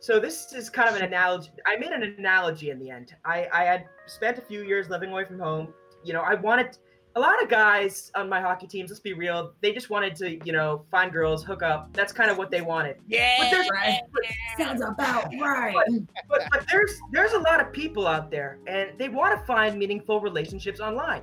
[0.00, 1.50] So this is kind of an analogy.
[1.66, 3.14] I made an analogy in the end.
[3.24, 5.74] I, I had spent a few years living away from home.
[6.04, 6.78] You know, I wanted
[7.16, 8.90] a lot of guys on my hockey teams.
[8.90, 9.52] Let's be real.
[9.60, 11.92] They just wanted to, you know, find girls, hook up.
[11.94, 12.98] That's kind of what they wanted.
[13.40, 14.00] But there's Right.
[14.56, 15.74] Sounds about right.
[16.28, 19.78] but, but there's there's a lot of people out there and they want to find
[19.78, 21.22] meaningful relationships online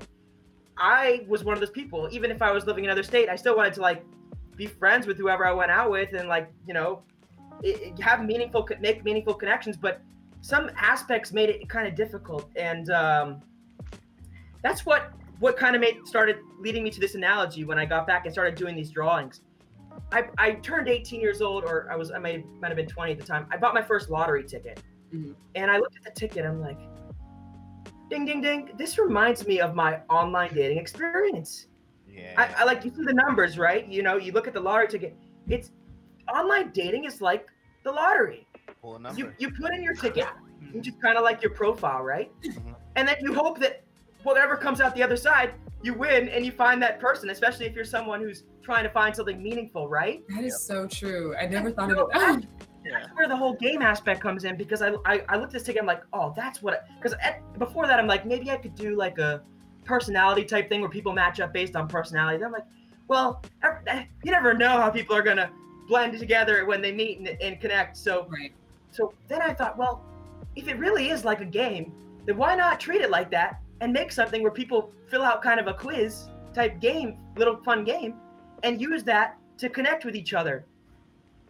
[0.77, 3.35] i was one of those people even if i was living in another state i
[3.35, 4.05] still wanted to like
[4.55, 7.01] be friends with whoever i went out with and like you know
[7.63, 10.01] it, it- have meaningful make meaningful connections but
[10.41, 13.41] some aspects made it kind of difficult and um,
[14.63, 18.05] that's what what kind of made started leading me to this analogy when i got
[18.07, 19.41] back and started doing these drawings
[20.11, 23.13] I, I turned 18 years old, or I was I might might have been 20
[23.13, 23.47] at the time.
[23.49, 25.33] I bought my first lottery ticket, Mhm.
[25.55, 26.45] and I looked at the ticket.
[26.45, 26.77] I'm like,
[28.09, 28.71] ding, ding, ding.
[28.77, 31.67] This reminds me of my online dating experience.
[32.09, 32.33] yeah.
[32.37, 33.87] I, I like you see the numbers, right?
[33.87, 35.15] You know, you look at the lottery ticket.
[35.47, 35.71] It's
[36.33, 37.47] online dating is like
[37.83, 38.47] the lottery.
[38.81, 39.13] Pull a.
[39.15, 40.25] You you put in your ticket,
[40.71, 42.31] which is kind of like your profile, right?
[42.43, 42.75] Mhm.
[42.95, 43.83] And then you hope that
[44.23, 47.75] whatever comes out the other side, you win and you find that person, especially if
[47.75, 50.23] you're someone who's trying to find something meaningful, right?
[50.29, 51.35] That is so true.
[51.35, 52.11] I never thought of No, it.
[52.15, 52.37] Ah,
[52.83, 55.63] That's where the whole game aspect comes in because I I, I looked at this
[55.63, 56.87] ticket, I'm like, oh, that's what.
[56.99, 57.15] Because
[57.59, 59.43] before that, I'm like, maybe I could do like a
[59.83, 62.37] personality type thing where people match up based on personality.
[62.37, 62.65] Then I'm like,
[63.07, 63.43] well,
[63.87, 65.51] eh, you never know how people are gonna
[65.87, 67.97] blend together when they meet and, and connect.
[67.97, 68.51] So right.
[68.91, 70.03] so then I thought, well,
[70.55, 71.93] if it really is like a game,
[72.25, 75.59] then why not treat it like that and make something where people fill out kind
[75.59, 78.15] of a quiz type game, little fun game,
[78.63, 80.65] and use that to connect with each other.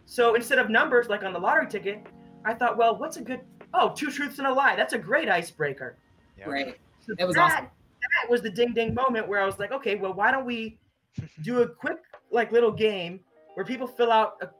[0.06, 2.06] So instead of numbers like on the lottery ticket,
[2.44, 3.40] I thought, well, what's a good
[3.74, 4.76] oh, two truths and a lie.
[4.76, 5.96] That's a great icebreaker.
[6.38, 6.48] Yeah.
[6.48, 6.78] Right.
[7.06, 7.64] So That was that, awesome.
[7.64, 10.78] That was the ding ding moment where I was like, okay, well, why don't we
[11.42, 11.98] do a quick
[12.30, 13.20] like little game
[13.56, 14.50] where people fill out a,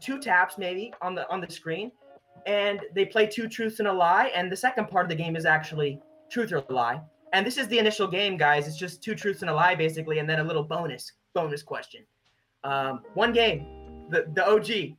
[0.00, 1.92] two taps maybe on the on the screen,
[2.46, 5.36] and they play two truths and a lie, and the second part of the game
[5.36, 7.00] is actually truth or lie.
[7.34, 8.66] And this is the initial game, guys.
[8.66, 12.02] It's just two truths and a lie basically, and then a little bonus bonus question.
[12.64, 14.96] Um, one game, the the OG.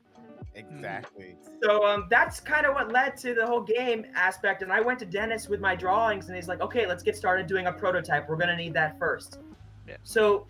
[0.54, 1.36] Exactly.
[1.64, 4.62] So um, that's kind of what led to the whole game aspect.
[4.62, 7.48] And I went to Dennis with my drawings, and he's like, "Okay, let's get started
[7.48, 8.30] doing a prototype.
[8.30, 9.40] We're gonna need that first.
[9.88, 9.98] Yeah.
[10.04, 10.46] So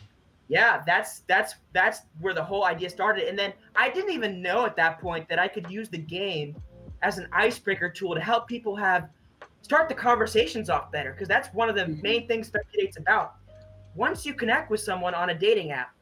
[0.47, 3.27] yeah, that's that's that's where the whole idea started.
[3.27, 6.55] And then I didn't even know at that point that I could use the game
[7.01, 9.09] as an icebreaker tool to help people have
[9.61, 12.01] start the conversations off better because that's one of the Mhm.
[12.01, 13.35] main things Speculate's about.
[13.95, 15.93] Once you connect with someone on a dating app,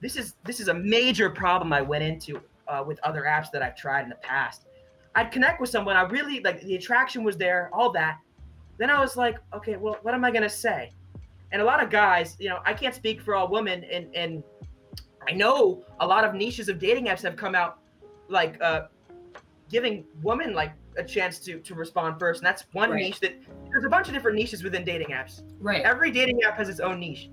[0.00, 3.62] this is this is a major problem I went into uh, with other apps that
[3.62, 4.66] I've tried in the past.
[5.14, 8.18] I'd connect with someone, I really like the attraction was there, all that.
[8.76, 10.92] Then I was like, okay, well, what am I gonna say?
[11.52, 14.42] And a lot of guys, you know, I can't speak for all women, and and
[15.28, 17.78] I know a lot of niches of dating apps have come out,
[18.28, 18.86] like uh,
[19.70, 23.02] giving women like a chance to to respond first, and that's one Right.
[23.02, 23.34] niche that
[23.70, 25.42] there's a bunch of different niches within dating apps.
[25.60, 25.82] Right.
[25.82, 27.30] every dating app has its own niche.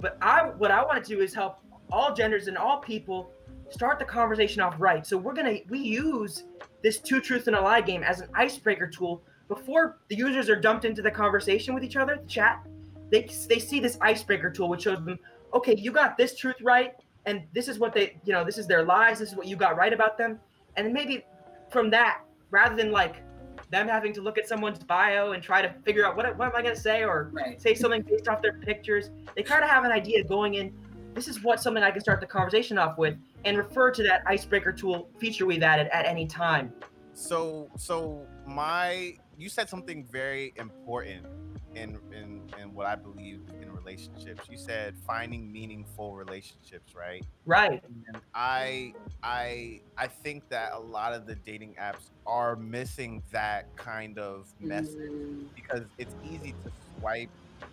[0.00, 1.58] But i what i want to do is help
[1.92, 3.30] all genders and all people
[3.70, 5.06] start the conversation off right.
[5.06, 6.44] So we're gonna we use
[6.82, 10.56] this two truths and a lie game as an icebreaker tool before the users are
[10.56, 12.64] dumped into the conversation with each other the chat
[13.12, 15.18] they they see this icebreaker tool which shows them
[15.54, 16.94] okay you got this truth right
[17.26, 19.54] and this is what they you know this is their lies this is what you
[19.54, 20.40] got right about them
[20.76, 21.24] and then maybe
[21.70, 23.22] from that rather than like
[23.70, 26.56] them having to look at someone's bio and try to figure out what, what am
[26.56, 27.60] i going to say or Right.
[27.60, 29.10] say something based off their pictures.
[29.36, 30.74] They kind of have an idea going in.
[31.14, 34.22] This is what something I can start the conversation off with, and refer to that
[34.26, 36.72] icebreaker tool feature we've added at any time.
[37.14, 41.26] So so my you said something very important
[41.74, 44.48] in in in what I believe in relationships.
[44.48, 47.26] You said finding meaningful relationships, right?
[47.44, 47.82] Right.
[48.06, 53.66] And I I I think that a lot of the dating apps are missing that
[53.76, 57.30] kind of message Mm, because it's easy to swipe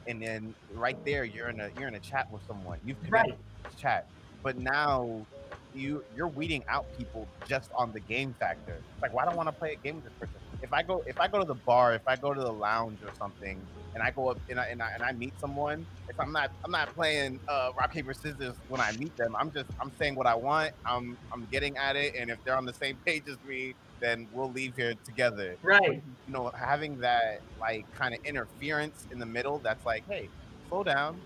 [0.08, 2.80] and then right there you're in a you're in a chat with someone.
[2.84, 3.34] You've Right.
[3.34, 4.06] connected this chat.
[4.44, 5.28] But now
[5.72, 8.86] you you're weeding out people just on the game factor.
[8.94, 10.42] It's like, why do I want to play a game with this person?
[10.62, 13.02] If I go if I go to the bar, if I go to the lounge
[13.04, 16.20] or something, and I go up and I and I, and I meet someone, if
[16.20, 19.36] I'm not I'm not playing uh, rock paper scissors when I meet them.
[19.38, 20.74] I'm just I'm saying what I want.
[20.86, 24.28] I'm I'm getting at it, and if they're on the same page as me, then
[24.34, 25.56] we'll leave here together.
[25.62, 26.02] Right.
[26.28, 30.30] You know, having that like kind of interference in the middle, that's like, hey,
[30.68, 31.20] slow down,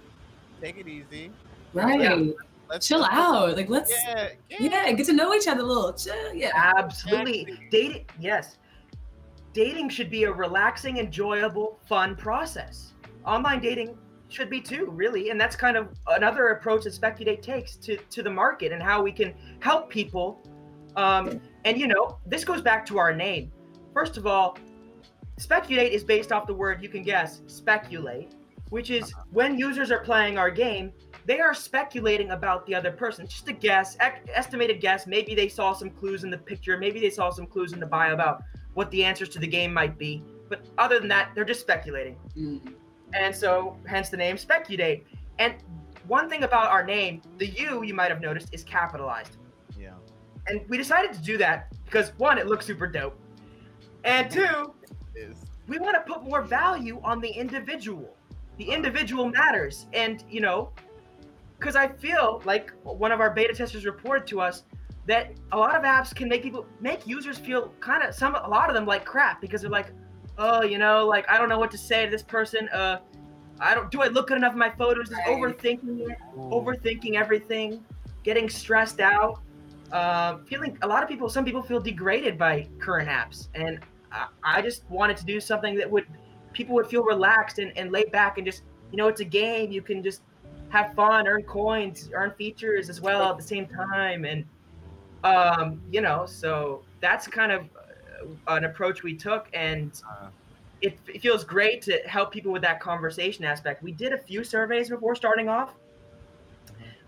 [0.62, 1.32] take it easy.
[1.74, 2.02] Right.
[2.02, 2.32] Yeah.
[2.70, 3.56] Let's Chill out.
[3.56, 4.92] Like let's Yeah, yeah.
[4.94, 5.94] get to know each other a little.
[5.94, 6.34] Chill.
[6.34, 6.52] Yeah.
[6.56, 7.42] Absolutely.
[7.42, 7.68] Exactly.
[7.70, 8.06] Dating.
[8.20, 8.58] Yes.
[9.54, 12.94] Dating should be a relaxing, enjoyable, fun process.
[13.26, 13.98] Online dating
[14.30, 18.24] should be too, really, and that's kind of another approach that Speculate takes to to
[18.24, 20.42] the market and how we can help people.
[20.96, 23.52] Um, and you know, this goes back to our name.
[23.94, 24.58] First of all,
[25.38, 28.34] speculate is based off the word you can guess, speculate,
[28.70, 30.92] which is when users are playing our game,
[31.26, 33.28] they are speculating about the other person.
[33.28, 33.96] Just a guess,
[34.34, 35.08] estimated guess.
[35.08, 36.78] Maybe they saw some clues in the picture.
[36.78, 39.74] Maybe they saw some clues in the bio about what the answers to the game
[39.74, 40.24] might be.
[40.50, 42.18] But other than that, they're just speculating.
[42.38, 42.74] Mm,
[43.14, 45.06] And so, hence the name Speculate.
[45.40, 45.56] And
[46.08, 49.38] one thing about our name, the U, you might have noticed, is capitalized.
[49.80, 49.94] Yeah.
[50.48, 53.18] And we decided to do that because one, it looks super dope.
[54.04, 54.74] And two,
[55.68, 58.16] we want to put more value on the individual.
[58.58, 59.88] The individual matters.
[59.94, 60.72] And, you know,
[61.58, 64.64] because I feel like one of our beta testers reported to us
[65.06, 68.48] that a lot of apps can make people make users feel kind of some a
[68.48, 69.92] lot of them like crap because they're like,
[70.38, 72.70] oh, you know, like I don't know what to say to this person.
[72.70, 73.00] Uh
[73.60, 75.10] I don't do I look good enough in my photos?
[75.10, 75.38] Just Right.
[75.38, 77.84] overthinking it, overthinking everything,
[78.24, 79.42] getting stressed out.
[79.92, 83.80] Um, feeling a lot of people, some people feel degraded by current apps, and
[84.12, 86.08] I, I just wanted to do something that would
[86.52, 89.72] people would feel relaxed and, and laid back and just you know it's a game
[89.72, 90.22] you can just
[90.70, 94.46] have fun earn coins earn features as well at the same time and
[95.24, 97.62] um you know so that's kind of
[98.48, 100.28] uh, an approach we took and Uh,
[100.82, 103.82] it, it feels great to help people with that conversation aspect.
[103.82, 105.72] We did a few surveys before starting off.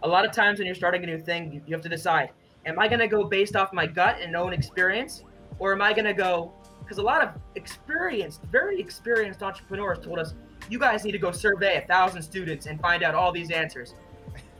[0.03, 2.29] A lot of times when you're starting a new thing you, you have to decide
[2.65, 5.23] am i going to go based off my gut and own experience
[5.59, 10.19] or am i going to go because a lot of experienced very experienced entrepreneurs told
[10.19, 10.33] us
[10.69, 13.95] you guys need to go survey a thousand students and find out all these answers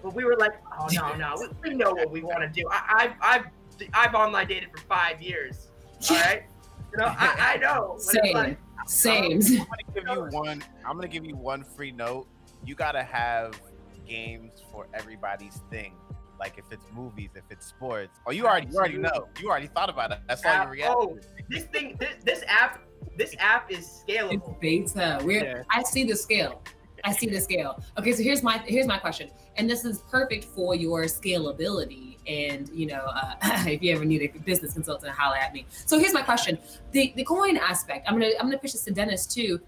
[0.06, 2.63] but we were like oh no no we, we know what we want to do
[2.70, 3.46] I, i've i've
[3.94, 5.70] i've online dated for five years
[6.12, 6.44] all right
[6.91, 8.34] you know i, I know Same.
[8.34, 9.41] like, Same.
[9.41, 10.63] Oh, I'm gonna give you one.
[10.86, 12.28] I'm gonna give you one free note.
[12.63, 13.60] You gotta have
[14.08, 15.96] games for everybody's thing.
[16.39, 18.20] Like if it's movies, if it's sports.
[18.28, 19.28] Oh, you already, you already know.
[19.41, 20.20] You already thought about it.
[20.28, 20.96] That's all app- your reaction.
[21.00, 21.18] oh
[21.50, 22.84] this thing this, this app
[23.18, 24.56] this app is scalable.
[24.62, 25.20] It's beta.
[25.24, 25.63] We're Yeah.
[25.72, 26.62] I see the scale.
[27.06, 27.82] I see the scale.
[27.98, 32.18] Okay, so here's my here's my question, and this is perfect for your scalability.
[32.28, 33.36] And you know, uh,
[33.68, 35.65] if you ever need a business consultant, holler at me.
[35.86, 36.58] So here's my question:
[36.91, 38.08] the the coin aspect.
[38.08, 39.62] I'm gonna I'm gonna pitch this to Dennis too.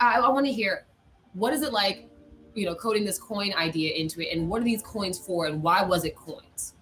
[0.00, 0.86] I, I want to hear
[1.34, 2.08] what is it like
[2.56, 5.62] you know, coding this coin idea into it, and what are these coins for, and
[5.62, 6.72] why was it coins?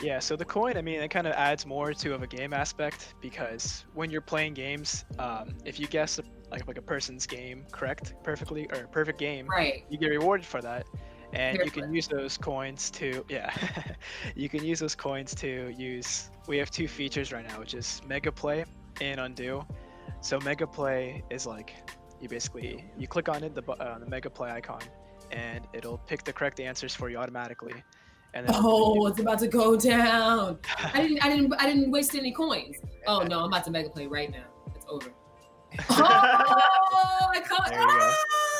[0.00, 2.54] Yeah, so the coin, I mean, it kind of adds more to of a game
[2.54, 7.26] aspect because when you're playing games, um, if you guess a, like like a person's
[7.26, 9.84] game correct perfectly or perfect game, Right.
[9.90, 10.86] you get rewarded for that,
[11.34, 13.52] and you can use those coins to yeah,
[14.34, 16.30] you can use those coins to use.
[16.48, 18.64] We have two features right now, which is Mega Play
[19.02, 19.66] and Undo.
[20.22, 21.74] So Mega Play is like
[22.20, 24.80] you basically you click on it the uh, the Mega Play icon,
[25.30, 27.84] and it'll pick the correct answers for you automatically.
[28.34, 30.58] And then Oh, it's about to go down.
[30.94, 31.24] I didn't.
[31.24, 31.52] I didn't.
[31.58, 32.76] I didn't waste any coins.
[33.06, 34.44] Oh no, I'm about to mega play right now.
[34.74, 35.12] It's over.
[35.88, 37.68] Oh, I caught.
[37.70, 37.78] There.
[37.80, 38.14] Ah,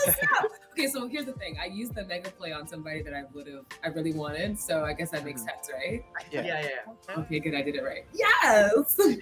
[0.04, 0.50] snap.
[0.72, 1.56] okay, so here's the thing.
[1.60, 4.58] I used the mega play on somebody that I would have, I really wanted.
[4.58, 6.04] So I guess that makes sense, right?
[6.30, 6.42] yeah.
[6.46, 6.68] Yeah,
[7.08, 7.14] yeah.
[7.18, 7.54] Okay, good.
[7.54, 8.04] I did it right.
[8.14, 8.98] Yes.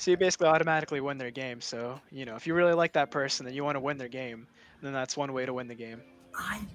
[0.00, 1.60] So you basically automatically win their game.
[1.60, 4.08] So, you know, if you really like that person and you want to win their
[4.08, 4.46] game,
[4.82, 6.00] then that's one way to win the game.
[6.34, 6.66] I like.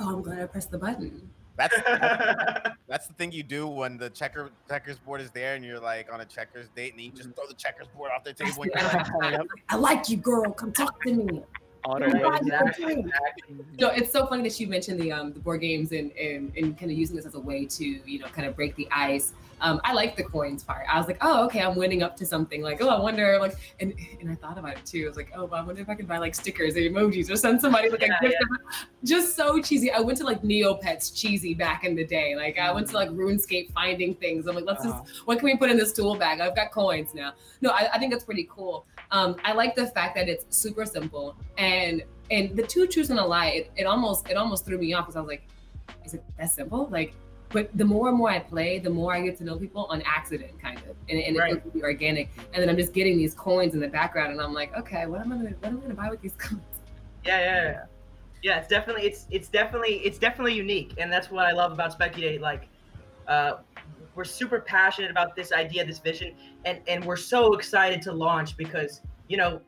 [0.00, 1.30] Oh, I'm glad I pressed the button.
[1.56, 5.64] That's, that's that's the thing you do when the checker checkers board is there and
[5.64, 8.32] you're like on a checkers date and you just throw the checkers board off the
[8.32, 8.62] table.
[8.62, 9.38] And you're like, I,
[9.70, 10.50] I like you, girl.
[10.52, 11.42] Come talk to me.
[11.86, 12.14] Auto Right.
[12.22, 12.34] win.
[12.36, 13.56] exactly, exactly.
[13.78, 16.78] No, it's so funny that you mentioned the um the board games and and, and
[16.78, 19.32] kind of using this as a way to you know kind of break the ice.
[19.60, 20.86] Um, I like the coins part.
[20.90, 22.62] I was like, oh, okay, I'm winning up to something.
[22.62, 25.04] Like, oh, I wonder, like, and and I thought about it too.
[25.04, 27.30] I was like, oh, well, I wonder if I could buy like stickers or emojis
[27.30, 28.36] or send somebody like Yeah, a gift.
[29.04, 29.90] Just so cheesy.
[29.90, 32.36] I went to like Neopets cheesy back in the day.
[32.36, 34.46] Like, I went to like RuneScape finding things.
[34.46, 36.40] I'm like, let's just what can we put in this tool bag?
[36.40, 37.32] I've got coins now.
[37.60, 38.86] No, I, I think that's pretty cool.
[39.10, 43.18] Um, I like the fact that it's super simple and and the two truths and
[43.18, 43.48] a lie.
[43.48, 45.46] It, it almost it almost threw me off because I was like,
[46.04, 46.88] is it that simple?
[46.90, 47.14] Like,
[47.50, 50.02] but the more and more I play, the more I get to know people on
[50.02, 51.52] accident, kind of, and, and Right.
[51.52, 52.30] it feels really organic.
[52.52, 55.20] And then I'm just getting these coins in the background, and I'm like, okay, what
[55.20, 56.62] am I gonna what am I gonna buy with these coins?
[57.24, 57.84] Yeah, yeah, yeah.
[58.42, 61.92] Yeah, it's definitely it's it's definitely it's definitely unique, and that's what I love about
[61.92, 62.40] Speculate.
[62.40, 62.68] Like,
[63.26, 63.58] uh,
[64.14, 68.56] we're super passionate about this idea, this vision, and and we're so excited to launch
[68.56, 69.60] because you know,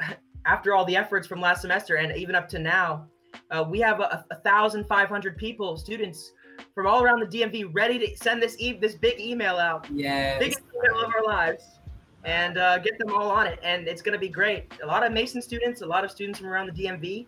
[0.46, 3.06] after all the efforts from last semester and even up to now,
[3.50, 6.32] uh, we have a, a thousand five hundred people, students
[6.76, 10.38] from all around the DMV, ready to send this e- this big email out Yes.
[10.38, 11.80] biggest email of our lives
[12.24, 13.58] and uh, get them all on it.
[13.62, 14.70] And it's going to be great.
[14.82, 17.26] A lot of Mason students, a lot of students from around the DMV,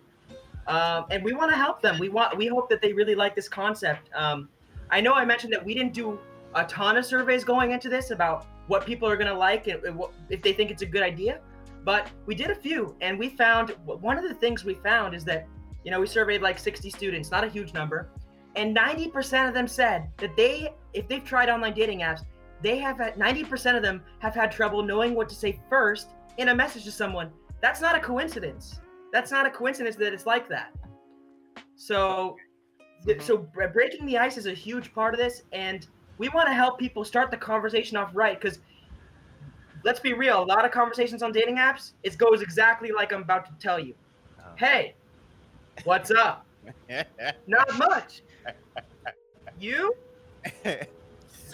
[0.66, 1.98] um, and we want to help them.
[1.98, 4.10] We want, we hope that they really like this concept.
[4.14, 4.50] Um,
[4.90, 6.18] I know I mentioned that we didn't do
[6.54, 9.82] a ton of surveys going into this about what people are going to like and,
[9.82, 11.40] and what, if they think it's a good idea,
[11.84, 15.24] but we did a few, and we found one of the things we found is
[15.24, 15.46] that
[15.84, 18.10] you know we surveyed like 60 students, not a huge number,
[18.58, 22.24] and 90% of them said that they, if they've tried online dating apps,
[22.60, 26.48] they have had 90% of them have had trouble knowing what to say first in
[26.48, 27.30] a message to someone.
[27.60, 28.80] That's not a coincidence.
[29.12, 30.74] That's not a coincidence that it's like that.
[31.76, 32.36] So,
[33.20, 35.86] so breaking the ice is a huge part of this, and
[36.18, 38.40] we want to help people start the conversation off right.
[38.40, 38.58] Because
[39.84, 43.22] let's be real, a lot of conversations on dating apps, it goes exactly like I'm
[43.22, 43.94] about to tell you.
[44.40, 44.46] Oh.
[44.56, 44.96] Hey,
[45.84, 46.44] what's up?
[47.46, 48.22] Not much.
[49.60, 49.94] You?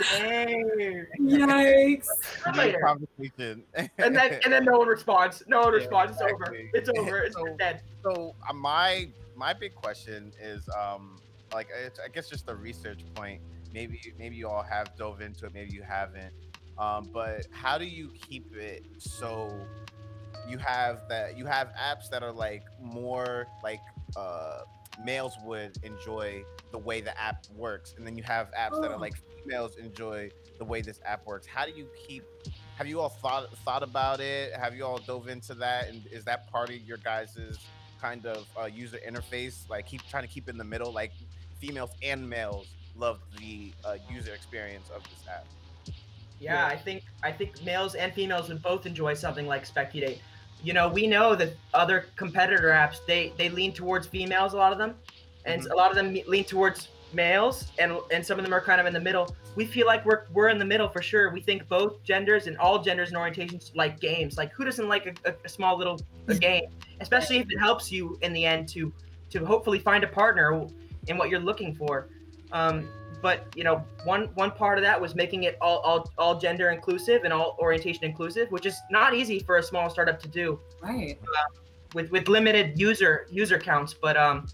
[0.03, 1.07] Same.
[1.21, 2.07] Yikes.
[2.53, 3.63] Great conversation.
[3.99, 5.43] and then and then no one responds.
[5.47, 6.13] No one Yeah, responds.
[6.21, 6.55] It's over.
[6.75, 7.19] It's over.
[7.27, 7.83] It's So- dead.
[8.03, 11.19] so uh, my my big question is um
[11.53, 13.41] like it's, I guess just a research point.
[13.73, 15.55] Maybe maybe you all have dove into it.
[15.55, 16.33] Maybe you haven't.
[16.77, 19.53] Um, but how do you keep it so
[20.49, 23.81] you have that you have apps that are like more like
[24.17, 24.63] uh
[25.05, 28.95] males would enjoy the way the app works and then you have apps that are
[28.97, 28.99] Oh.
[28.99, 31.47] like females enjoy the way this app works.
[31.47, 32.25] How do you keep
[32.77, 34.53] have you all thought thought about it?
[34.55, 35.89] Have you all dove into that?
[35.89, 37.59] And is that part of your guys's
[38.01, 39.69] kind of uh, user interface?
[39.69, 40.93] Like keep trying to keep in the middle?
[40.93, 41.13] Like
[41.61, 45.47] females and males love the uh, user experience of this app.
[46.41, 50.21] Yeah, I think I think males and females would both enjoy something like Speculate.
[50.65, 54.73] You know, we know that other competitor apps they they lean towards females, a lot
[54.73, 54.95] of them,
[55.45, 55.71] and Mhm.
[55.71, 58.87] a lot of them lean towards males, and and some of them are kind of
[58.87, 59.37] in the middle.
[59.57, 61.31] We feel like we're we're in the middle for sure.
[61.31, 64.39] We think both genders and all genders and orientations like games.
[64.39, 66.65] Like who doesn't like a, a, a small little a game,
[67.01, 68.93] especially if it helps you in the end to
[69.31, 70.67] to hopefully find a partner
[71.09, 72.09] in what you're looking for.
[72.53, 72.89] Um,
[73.25, 76.69] but you know, one one part of that was making it all, all all gender
[76.69, 80.61] inclusive and all orientation inclusive, which is not easy for a small startup to do
[80.83, 81.19] Right.
[81.95, 83.95] with with limited user user counts.
[83.95, 84.47] But um,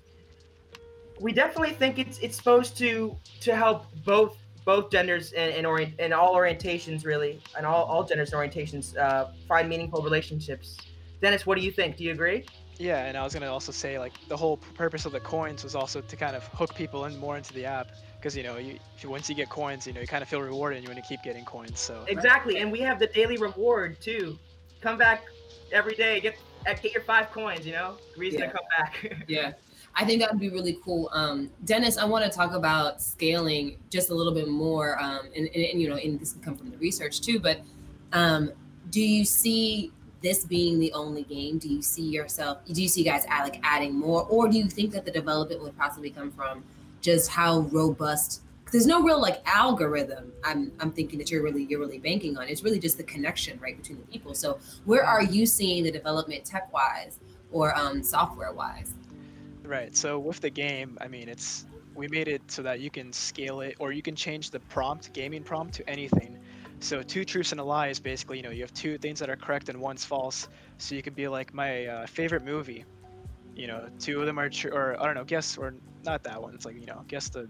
[1.19, 5.95] we definitely think it's it's supposed to to help both both genders and and, orient,
[5.99, 10.77] and all orientations really, and all all genders and orientations uh, find meaningful relationships.
[11.21, 11.97] Dennis, what do you think?
[11.97, 12.47] Do you agree?
[12.79, 15.75] Yeah, and I was gonna also say like the whole purpose of the coins was
[15.75, 17.89] also to kind of hook people in more into the app
[18.21, 20.43] because you know you, you once you get coins, you know you kind of feel
[20.43, 21.81] rewarded and you want to keep getting coins.
[21.81, 24.39] So Exactly, and we have the daily reward too.
[24.81, 25.25] Come back
[25.73, 27.67] every day, get uh, get your five coins.
[27.67, 28.47] You know, reason Yeah.
[28.47, 29.25] to come back.
[29.29, 29.53] Yeah.
[29.97, 31.11] I think that would be really cool.
[31.13, 34.97] Um, Dennis, I want to talk about scaling just a little bit more.
[35.03, 37.61] Um, and, and, and, you know, and this can come from the research too, but
[38.13, 38.53] um,
[38.91, 39.91] do you see
[40.23, 41.59] this being the only game?
[41.59, 44.23] Do you see yourself, do you see guys add, like adding more?
[44.29, 46.63] Or do you think that the development would possibly come from
[47.01, 48.43] just how robust
[48.73, 50.33] There's no real like algorithm.
[50.45, 52.49] I'm I'm thinking that you're really you're really banking on.
[52.49, 54.33] It's really just the connection right between the people.
[54.35, 57.19] So where are you seeing the development tech wise
[57.51, 58.95] or um, software wise?
[59.65, 59.97] Right.
[59.97, 63.61] So with the game, I mean, it's we made it so that you can scale
[63.61, 66.39] it or you can change the prompt, gaming prompt, to anything.
[66.79, 69.29] So two truths and a lie is basically, you know, you have two things that
[69.29, 70.49] are correct and one's false.
[70.79, 72.85] So you could be like my uh, favorite movie.
[73.57, 75.75] You know, two of them are true, or I don't know, guess or
[76.05, 76.55] not that one.
[76.55, 77.49] It's like you know, guess the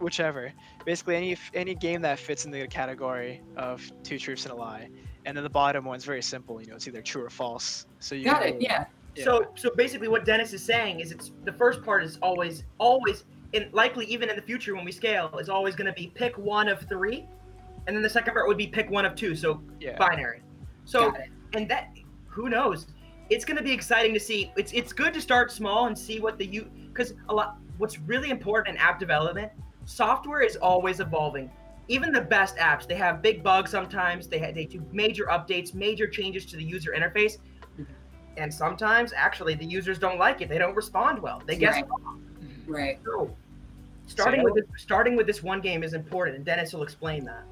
[0.00, 0.52] whichever.
[0.84, 4.88] Basically, any any game that fits in the category of two truths and a lie.
[5.24, 6.60] And then the bottom one's very simple.
[6.60, 7.86] You know, it's either true or false.
[7.98, 8.52] So you Got it.
[8.52, 8.86] go- Yeah.
[9.14, 9.24] yeah.
[9.24, 13.24] So so basically, what Dennis is saying is it's the first part is always always
[13.54, 16.36] and likely even in the future when we scale is always going to be pick
[16.36, 17.26] one of three,
[17.86, 19.34] and then the second part would be pick one of two.
[19.34, 19.96] So yeah.
[19.98, 20.42] binary.
[20.84, 21.12] So
[21.54, 21.90] and that
[22.26, 22.86] who knows
[23.30, 26.20] it's going to be exciting to see it's it's good to start small and see
[26.20, 29.50] what the you because a lot what's really important in app development
[29.84, 31.50] software is always evolving
[31.88, 35.74] even the best apps they have big bugs sometimes they ha- they do major updates
[35.74, 37.38] major changes to the user interface
[37.78, 37.84] mm-hmm.
[38.36, 41.88] and sometimes actually the users don't like it they don't respond well they guess Right.
[41.88, 42.22] wrong.
[42.42, 42.72] Mm-hmm.
[42.72, 42.98] Right.
[43.04, 43.34] so
[44.06, 47.24] starting So- with this, starting with this one game is important and dennis will explain
[47.24, 47.42] that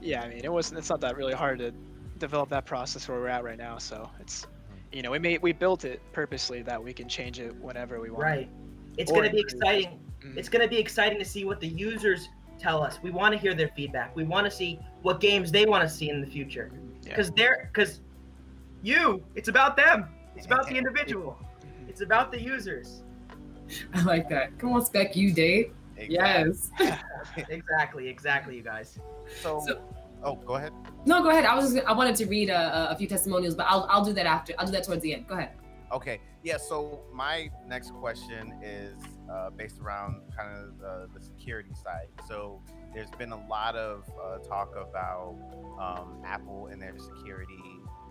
[0.00, 1.72] yeah i mean it wasn't it's not that really hard to
[2.18, 4.46] develop that process where we're at right now so it's
[4.92, 8.10] you know we made we built it purposely that we can change it whenever we
[8.10, 8.48] want right
[8.96, 9.60] it's going to be improve.
[9.62, 10.36] exciting Mhm.
[10.36, 12.28] it's going to be exciting to see what the users
[12.58, 15.64] tell us we want to hear their feedback we want to see what games they
[15.66, 16.70] want to see in the future
[17.02, 17.10] Yeah.
[17.10, 18.00] because they're because
[18.82, 21.88] you it's about them it's about the individual Mhm.
[21.88, 23.02] it's about the users
[23.92, 24.58] I like that.
[24.58, 25.72] Come on, spec you, Dave.
[26.08, 26.70] Yes.
[27.50, 28.98] exactly exactly you guys
[29.42, 29.82] So, So-
[30.22, 30.72] oh, go ahead.
[31.06, 31.44] No, go ahead.
[31.44, 34.12] I was just, I wanted to read a, a few testimonials, but I'll I'll do
[34.12, 34.54] that after.
[34.58, 35.26] I'll do that towards the end.
[35.26, 35.52] Go ahead.
[35.92, 36.20] Okay.
[36.42, 36.58] Yeah.
[36.58, 38.94] So my next question is
[39.30, 42.08] uh, based around kind of the, the security side.
[42.26, 42.60] So
[42.94, 45.36] there's been a lot of uh, talk about
[45.80, 47.58] um, Apple and their security,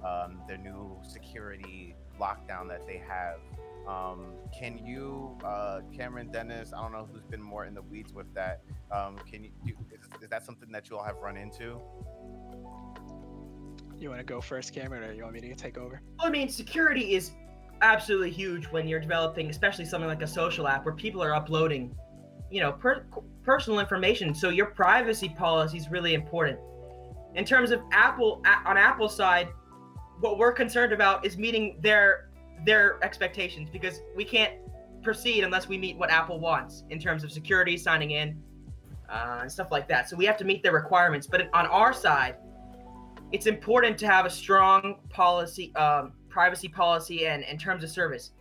[0.06, 3.40] um, their new security lockdown that they have.
[3.88, 6.74] Um, can you, uh, Cameron, Dennis?
[6.76, 8.62] I don't know who's been more in the weeds with that.
[8.92, 9.52] Um, can you?
[9.66, 11.80] Do, is, is that something that you all have run into?
[14.00, 16.48] you want to go first cameron or you want me to take over i mean
[16.50, 17.32] security is
[17.82, 21.96] absolutely huge when you're developing especially something like a social app where people are uploading
[22.50, 23.06] you know per-
[23.44, 26.60] personal information so your privacy policy is really important
[27.36, 29.48] in terms of apple on apple's side
[30.20, 32.30] what we're concerned about is meeting their
[32.66, 34.54] their expectations because we can't
[35.04, 38.42] proceed unless we meet what apple wants in terms of security signing in
[39.10, 40.10] uh, and stuff like that.
[40.10, 41.28] So we have to meet their requirements.
[41.28, 42.36] But on our side
[43.32, 48.32] it's important to have a strong policy um, privacy policy and, and terms of service.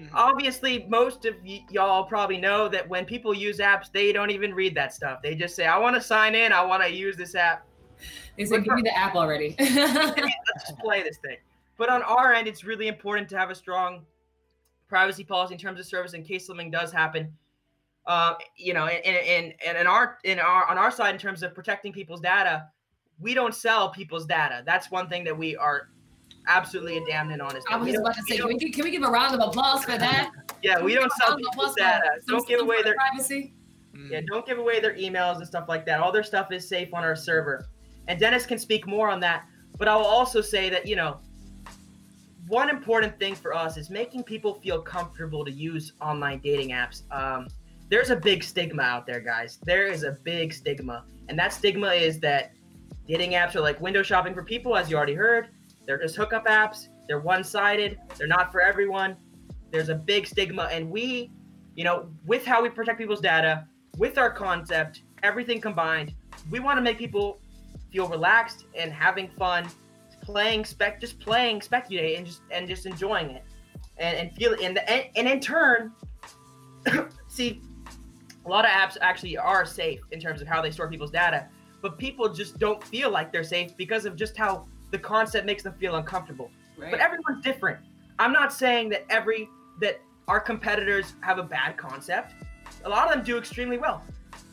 [0.00, 0.08] Mhm.
[0.14, 4.54] obviously most of y- y'all probably know that when people use apps they don't even
[4.54, 5.20] read that stuff.
[5.22, 6.50] They just say i want to sign in.
[6.52, 7.66] I want to use this app
[8.36, 9.56] They said, give me the app already.
[9.60, 11.36] let's just play this thing
[11.78, 14.04] but on our end it's really important to have a strong
[14.88, 17.32] privacy policy in terms of service in case something does happen
[18.06, 21.42] uh, you know and, and, and in our in our on our side in terms
[21.42, 22.68] of protecting people's data
[23.20, 25.88] we don't sell people's data that's one thing that we are
[26.48, 28.84] absolutely damned in on is I was we about to say, can we, give- can
[28.84, 30.30] we give a round of applause for that?
[30.62, 33.54] yeah we don't sell people's data some- don't give away their privacy.
[34.08, 36.00] Yeah, don't give away their emails and stuff like that.
[36.00, 37.66] All their stuff is safe on our server.
[38.08, 39.46] And Dennis can speak more on that.
[39.78, 41.18] But I will also say that, you know,
[42.48, 47.02] one important thing for us is making people feel comfortable to use online dating apps.
[47.10, 47.48] Um,
[47.88, 49.58] there's a big stigma out there, guys.
[49.64, 51.04] There is a big stigma.
[51.28, 52.52] And that stigma is that
[53.06, 55.48] dating apps are like window shopping for people, as you already heard.
[55.86, 56.88] They're just hookup apps.
[57.06, 57.98] They're one sided.
[58.16, 59.16] They're not for everyone.
[59.70, 60.68] There's a big stigma.
[60.72, 61.30] And we,
[61.74, 63.66] you know, with how we protect people's data,
[63.98, 66.14] with our concept, everything combined,
[66.50, 67.41] we want to make people
[67.92, 69.68] feel relaxed and having fun,
[70.22, 73.44] playing spec, just playing speculate and just and just enjoying it,
[73.98, 75.92] and and feel and and, and in turn,
[77.28, 77.60] see,
[78.44, 81.46] a lot of apps actually are safe in terms of how they store people's data,
[81.80, 85.62] but people just don't feel like they're safe because of just how the concept makes
[85.62, 86.50] them feel uncomfortable.
[86.76, 86.90] Right.
[86.90, 87.78] But everyone's different.
[88.18, 89.48] I'm not saying that every
[89.80, 92.34] that our competitors have a bad concept.
[92.84, 94.02] A lot of them do extremely well.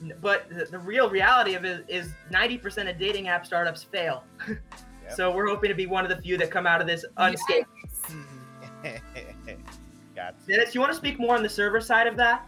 [0.02, 4.24] N- But the, the real reality of it is 90% of dating app startups fail.
[5.16, 7.66] So we're hoping to be one of the few that come out of this unscathed.
[8.04, 8.26] Mhm.
[10.16, 12.46] Got Dennis, you want to speak more on the server side of that?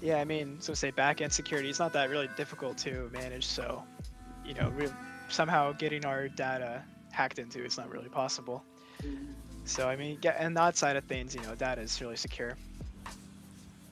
[0.00, 3.44] Yeah, I mean, so say backend security is not that really difficult to manage.
[3.44, 3.82] So,
[4.46, 4.88] you know, re-
[5.28, 8.64] somehow getting our data hacked into is not really possible.
[9.64, 12.56] So, I mean, get and that side of things, you know, data is really secure.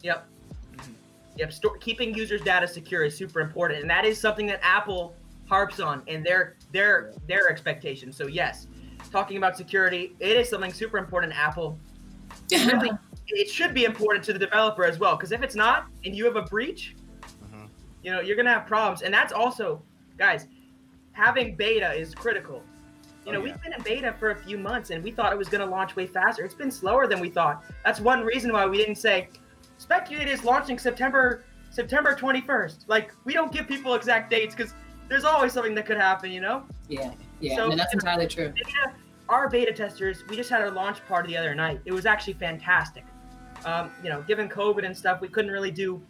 [0.03, 0.27] Yep.
[1.39, 1.53] Yep.
[1.53, 5.15] Sto- keeping users' data secure is super important, and that is something that Apple
[5.49, 8.17] harps on in their their their expectations.
[8.17, 8.67] So yes,
[9.13, 11.33] talking about security, it is something super important.
[11.39, 11.79] Apple
[12.53, 12.91] really,
[13.29, 16.25] it should be important to the developer as well, because if it's not, and you
[16.25, 16.97] have a breach,
[17.45, 17.69] Mhm.
[18.03, 19.81] you know you're gonna have problems, and that's also,
[20.19, 20.49] guys,
[21.13, 22.63] having beta is critical.
[23.25, 23.53] You Oh, know, yeah.
[23.53, 25.95] we've been in beta for a few months, and we thought it was gonna launch
[25.95, 26.45] way faster.
[26.45, 27.65] It's been slower than we thought.
[27.85, 29.29] That's one reason why we didn't say
[29.79, 32.85] Speculate is launching September September 21st.
[32.89, 34.75] Like we don't give people exact dates because
[35.09, 36.65] there's always something that could happen, you know.
[36.89, 38.49] yeah, yeah, So- no, that's entirely true.
[38.51, 38.93] Beta,
[39.29, 41.81] our beta testers, we just had our launch party the other night.
[41.85, 43.05] It was actually fantastic.
[43.65, 46.03] Um, you know, given COVID and stuff, we couldn't really do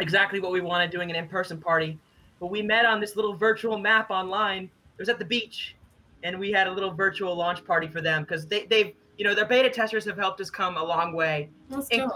[0.00, 1.98] exactly what we wanted doing an in-person party,
[2.40, 4.64] but we met on this little virtual map online.
[4.64, 5.76] It was at the beach,
[6.22, 9.34] and we had a little virtual launch party for them because they, they've, you know,
[9.34, 12.08] their beta testers have helped us come a long way Let's go.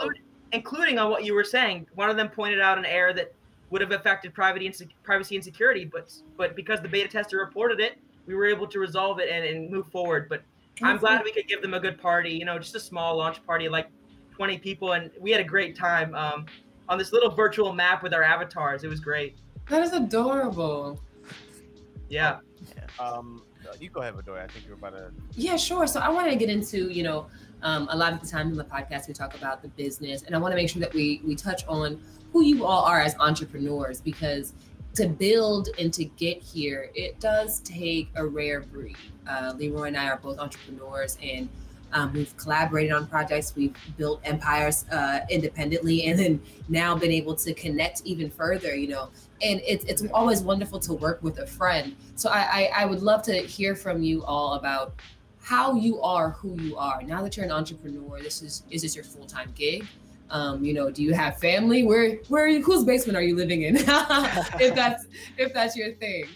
[0.53, 1.87] Including, including on what you were saying.
[1.95, 3.33] One of them pointed out an error that
[3.71, 7.39] would have affected privacy and, sec- privacy and security, but but because the beta tester
[7.39, 10.29] reported it, we were able to resolve it and, and move forward.
[10.29, 10.43] But
[10.83, 12.31] I'm glad we could give them a good party.
[12.31, 13.89] You know, just a small launch party, like
[14.33, 16.47] 20 people, and we had a great time um,
[16.89, 18.83] on this little virtual map with our avatars.
[18.85, 19.37] It was great.
[19.69, 21.01] That is adorable.
[22.09, 22.39] Yeah.
[22.99, 23.43] Um,
[23.79, 24.45] you go ahead, Bedoya.
[24.45, 25.13] I think you're about to.
[25.35, 25.87] Yeah, sure.
[25.87, 27.27] So I wanted to get into, you know,
[27.63, 30.35] um, a lot of the times in the podcast we talk about the business, and
[30.35, 32.01] I want to make sure that we we touch on
[32.33, 34.53] who you all are as entrepreneurs because
[34.95, 38.97] to build and to get here, it does take a rare breed.
[39.29, 41.49] Uh, Leroy and I are both entrepreneurs, and
[41.93, 43.55] um, we've collaborated on projects.
[43.55, 48.75] We've built empires uh, independently, and then now been able to connect even further.
[48.75, 49.09] You know,
[49.43, 51.95] and it's it's always wonderful to work with a friend.
[52.17, 54.95] So I, I I would love to hear from you all about
[55.43, 58.21] how you are who you are now that you're an entrepreneur.
[58.21, 59.87] This is is this your full time gig?
[60.31, 61.83] Um, you know, do you have family?
[61.83, 63.77] Where where are you, whose basement are you living in?
[63.79, 65.07] if that's
[65.39, 66.27] if that's your thing.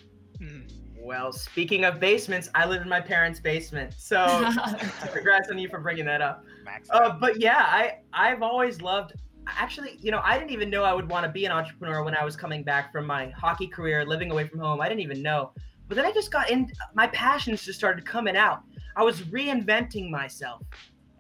[0.41, 0.71] Mhm.
[0.99, 3.95] Well, speaking of basements, I live in my parents' basement.
[3.97, 4.51] So
[5.13, 6.45] congrats on you for bringing that up.
[6.65, 6.89] Max.
[6.91, 9.13] Uh, but yeah, I I've always loved.
[9.47, 12.17] Actually, you know, I didn't even know I would want to be an entrepreneur when
[12.17, 14.81] I was coming back from my hockey career, living away from home.
[14.81, 15.53] I didn't even know.
[15.87, 16.73] But then I just got in.
[16.95, 18.63] My passions just started coming out.
[18.97, 20.63] I was reinventing myself,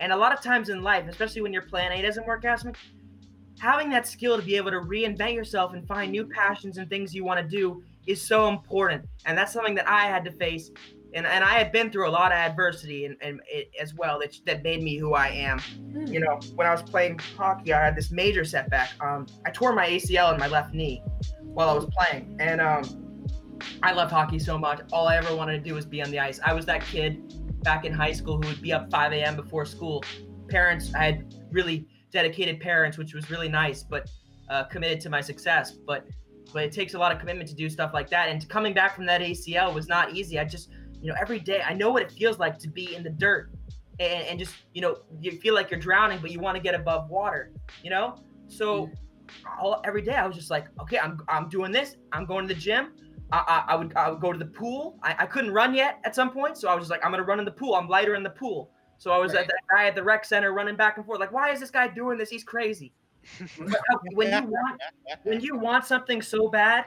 [0.01, 2.65] and a lot of times in life, especially when your plan A doesn't work out,
[3.59, 7.15] having that skill to be able to reinvent yourself and find new passions and things
[7.15, 9.05] you want to do is so important.
[9.27, 10.71] And that's something that I had to face.
[11.15, 14.19] And, and I had been through a lot of adversity and, and it, as well
[14.19, 15.61] that, that made me who I am
[16.07, 18.93] you know, when I was playing hockey, I had this major setback.
[19.01, 21.03] Um, I tore my ACL in my left knee
[21.41, 22.85] while I was playing, and um,
[23.83, 24.81] I loved hockey so much.
[24.93, 26.41] All I ever wanted to do was be on the ice.
[26.45, 27.35] I was that kid
[27.65, 29.37] back in high school who would be up 5 a.m.
[29.37, 30.05] before school.
[30.49, 34.09] Parents, I had really dedicated parents, which was really nice, but
[34.49, 35.73] uh, committed to my success.
[35.73, 36.07] But
[36.53, 38.29] but it takes a lot of commitment to do stuff like that.
[38.29, 40.39] And coming back from that ACL was not easy.
[40.39, 43.03] I just, you know, every day I know what it feels like to be in
[43.03, 43.51] the dirt
[44.01, 46.75] and, and just you know you feel like you're drowning but you want to get
[46.75, 47.53] above water
[47.83, 48.17] you know
[48.49, 48.91] so
[49.61, 52.55] all, every day i was just like okay i'm, I'm doing this i'm going to
[52.55, 52.93] the gym
[53.33, 54.99] i, I, I would i would go to the pool.
[55.03, 57.23] I, I couldn't run yet at some point so i was just like i'm gonna
[57.23, 57.75] run in the pool.
[57.75, 58.71] I'm lighter in the pool.
[58.99, 59.43] So i was Right.
[59.43, 61.71] at that guy at the rec center running back and forth like why is this
[61.71, 62.31] guy doing this?
[62.31, 62.93] He's crazy.
[64.13, 64.81] When you want
[65.25, 66.87] when you want something so bad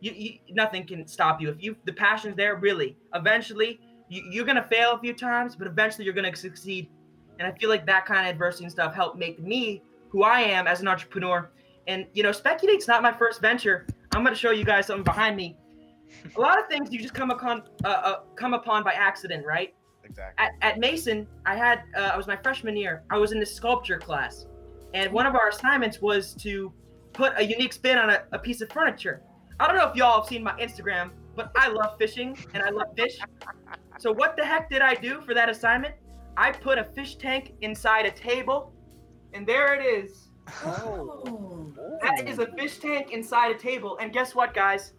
[0.00, 1.48] you, you nothing can stop you.
[1.50, 5.66] If you the passion's there really eventually you, you're gonna fail a few times but
[5.66, 6.88] eventually you're gonna succeed.
[7.38, 10.40] And i feel like that kind of adversity and stuff helped make me who i
[10.40, 11.50] am as an entrepreneur.
[11.88, 13.86] And you know speculate's not my first venture
[14.16, 15.56] i'm gonna show you guys something behind me
[16.36, 19.74] a lot of things you just come upon uh, uh, come upon by accident right
[20.08, 20.44] Exactly.
[20.44, 23.02] at, at Mason, I had uh, I was my freshman year.
[23.10, 24.46] I was in this sculpture class,
[24.94, 26.72] and one of our assignments was to
[27.12, 29.22] put a unique spin on a, a piece of furniture.
[29.58, 32.70] I don't know if y'all have seen my Instagram, but I love fishing and I
[32.70, 33.18] love fish.
[33.98, 35.94] So what the heck did I do for that assignment?
[36.36, 38.72] I put a fish tank inside a table,
[39.32, 40.25] and there it is.
[40.64, 41.72] Oh.
[42.02, 43.98] That is a fish tank inside a table.
[44.00, 44.92] And guess what, guys?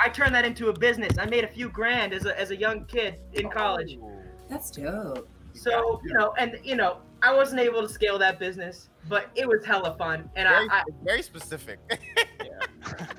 [0.00, 1.18] I turned that into a business.
[1.18, 3.50] I made a few grand as a, as a young kid in oh.
[3.50, 3.98] college.
[4.02, 4.12] Oh.
[4.48, 5.28] That's dope.
[5.54, 9.46] So you know, and you know, I wasn't able to scale that business, but it
[9.46, 11.80] was hella fun, and very, I, I very specific.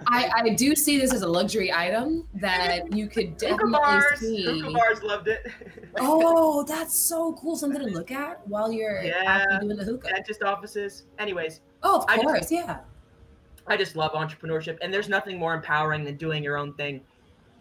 [0.08, 4.20] I, I do see this as a luxury item that you could hookah definitely bars,
[4.20, 4.44] see.
[4.44, 5.46] hookah bars loved it.
[6.00, 7.56] Oh, that's so cool.
[7.56, 9.60] Something to look at while you're Yeah.
[9.62, 10.10] doing the hookah.
[10.10, 11.04] Dentist offices.
[11.20, 12.80] Anyways, Oh, of I just- course, yeah.
[13.68, 17.02] I just love entrepreneurship, and there's nothing more empowering than doing your own thing.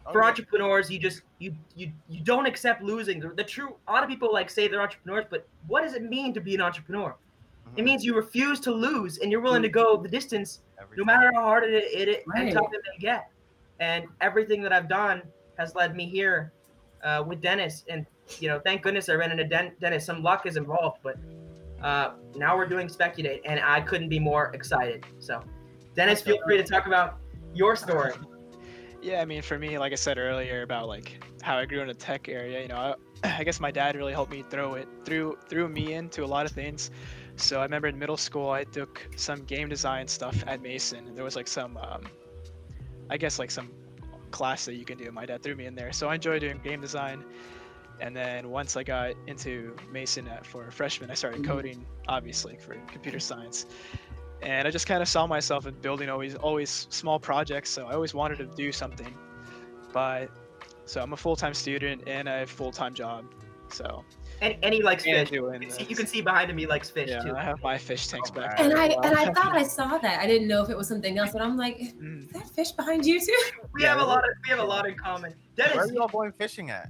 [0.07, 3.21] Oh, For entrepreneurs, you just you you you don't accept losing.
[3.21, 6.03] The, the true a lot of people like say they're entrepreneurs, but what does it
[6.03, 7.15] mean to be an entrepreneur?
[7.77, 7.85] It Mhm.
[7.85, 11.31] means you refuse to lose, and you're willing to go the distance Every no matter
[11.35, 12.45] how hard it, it, it Right.
[12.45, 13.31] and tough it may get.
[13.81, 15.22] And everything that I've done
[15.59, 16.53] has led me here
[17.05, 17.85] uh, with Dennis.
[17.89, 18.07] And
[18.41, 20.05] you know, thank goodness I ran into Den- Dennis.
[20.05, 21.16] Some luck is involved, but
[21.83, 25.07] uh, now we're doing Speculate, and I couldn't be more excited.
[25.18, 25.43] So,
[25.95, 27.18] Dennis, feel free to talk about
[27.55, 28.12] your story.
[29.01, 31.89] Yeah, I mean, for me, like I said earlier about like how I grew in
[31.89, 34.89] a tech area, you know, I, I guess my dad really helped me throw it
[35.05, 36.91] through threw me into a lot of things.
[37.39, 41.16] So I remember in middle school, I took some game design stuff at Mason, and
[41.16, 42.03] there was like some, um,
[43.11, 43.72] I guess like some
[44.30, 45.11] class that you can do.
[45.11, 47.24] My dad threw me in there, so I enjoyed doing game design.
[48.01, 51.47] And then once I got into Mason at, for freshman, I started Mhm.
[51.47, 53.66] coding, obviously for computer science
[54.41, 57.70] and I just kind of saw myself in building always always small projects.
[57.70, 59.12] So I always wanted to do something,
[59.93, 60.30] but
[60.84, 63.24] so I'm a full time student and a full time job.
[63.70, 64.05] So
[64.41, 65.32] And, and he likes and fish.
[65.32, 67.34] You can, see, you can see behind him he likes fish yeah, too.
[67.36, 68.61] I have my fish tanks Oh, back.
[68.61, 70.20] And I and I thought I saw that.
[70.20, 72.30] I didn't know if it was something else, but I'm like, is Mm.
[72.32, 73.36] that fish behind you too?
[73.74, 75.34] We Yeah, have a lot of we have a lot in common.
[75.57, 76.89] Where Dennis, are you all going fishing at?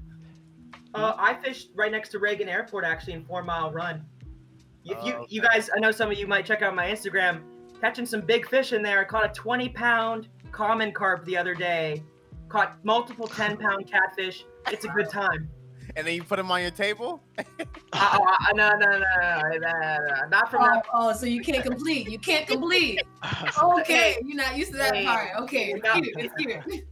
[0.94, 4.05] uh, I fished right next to Reagan Airport actually in Four Mile Run.
[4.84, 5.49] You Oh, you okay.
[5.55, 7.40] guys, I know some of you might check out my Instagram.
[7.80, 9.01] Catching some big fish in there.
[9.01, 12.03] I caught a 20 pound common carp the other day.
[12.49, 14.44] Caught multiple 10 pound catfish.
[14.70, 15.49] It's a good time.
[15.97, 17.22] And then you put them on your table?
[17.39, 17.43] Uh,
[17.93, 20.86] uh, uh, no, no, no, no, no, no, not from Oh, that.
[20.93, 22.09] oh, so you can't complete.
[22.09, 23.03] You can't complete.
[23.62, 25.30] Okay, you're not used to that Hey, part.
[25.41, 25.95] Okay, it's no.
[25.95, 26.14] cute.
[26.18, 26.84] It's cute.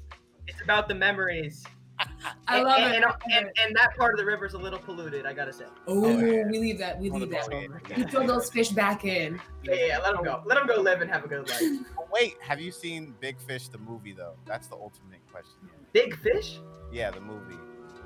[0.49, 1.65] It's about the memories.
[2.49, 3.05] I and, love and, it.
[3.05, 5.65] And, and, and that part of the river is a little polluted, I gotta say.
[5.87, 6.45] Oh, yeah.
[6.51, 6.99] we leave that.
[6.99, 7.49] We leave that.
[7.51, 7.71] boat.
[7.97, 9.41] You throw those fish back in.
[9.63, 10.43] Yeah, yeah, yeah, let them go.
[10.45, 11.63] Let them go live and have a good life.
[12.13, 14.35] Wait, have you seen Big Fish the movie though?
[14.47, 15.69] That's the ultimate question.
[15.93, 16.59] Big fish?
[16.93, 17.57] Yeah, the movie.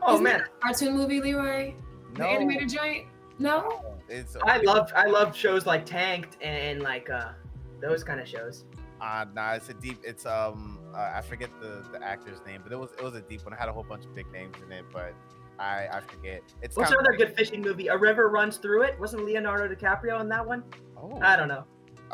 [0.02, 1.74] Oh Isn't man, it a cartoon movie, Leroy?
[2.14, 3.06] The animated joint?
[3.38, 3.96] No.
[4.08, 7.32] It's I love I love shows like Tanked and like uh
[7.80, 8.64] those kind of shows.
[9.00, 9.98] Uh, nah, it's a deep.
[10.04, 13.22] It's um, uh, I forget the the actor's name, but it was it was a
[13.22, 13.54] deep one.
[13.54, 15.14] It had a whole bunch of big names in it, but
[15.58, 16.42] I I forget.
[16.60, 17.88] It's What's kind another good fishing movie?
[17.88, 19.00] A River Runs Through It.
[19.00, 20.64] Wasn't Leonardo DiCaprio in that one?
[20.98, 21.64] Oh, I don't know.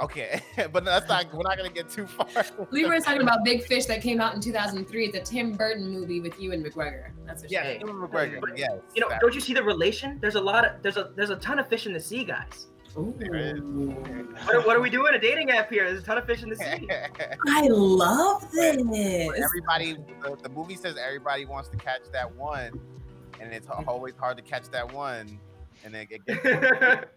[0.03, 0.41] Okay,
[0.73, 1.33] but that's not.
[1.33, 2.27] We're not gonna get too far.
[2.71, 5.07] Leroy's talking about Big Fish that came out in 2003.
[5.07, 7.11] It's a Tim Burton movie with Ewan McGregor.
[7.27, 7.79] That's what Yeah, Hey.
[7.81, 8.41] Ewan McGregor.
[8.57, 8.73] Yes.
[8.95, 10.19] You know, that- don't you see the relation?
[10.21, 12.67] There's a lot of there's a there's a ton of fish in the sea, guys.
[13.19, 13.61] There is.
[13.61, 15.15] What are, what are we doing?
[15.15, 15.85] A dating app here?
[15.85, 16.89] There's a ton of fish in the sea.
[17.49, 18.79] I love this.
[19.37, 22.81] everybody, the, the movie says everybody wants to catch that one,
[23.39, 25.39] and it's always hard to catch that one,
[25.87, 26.41] and then it gets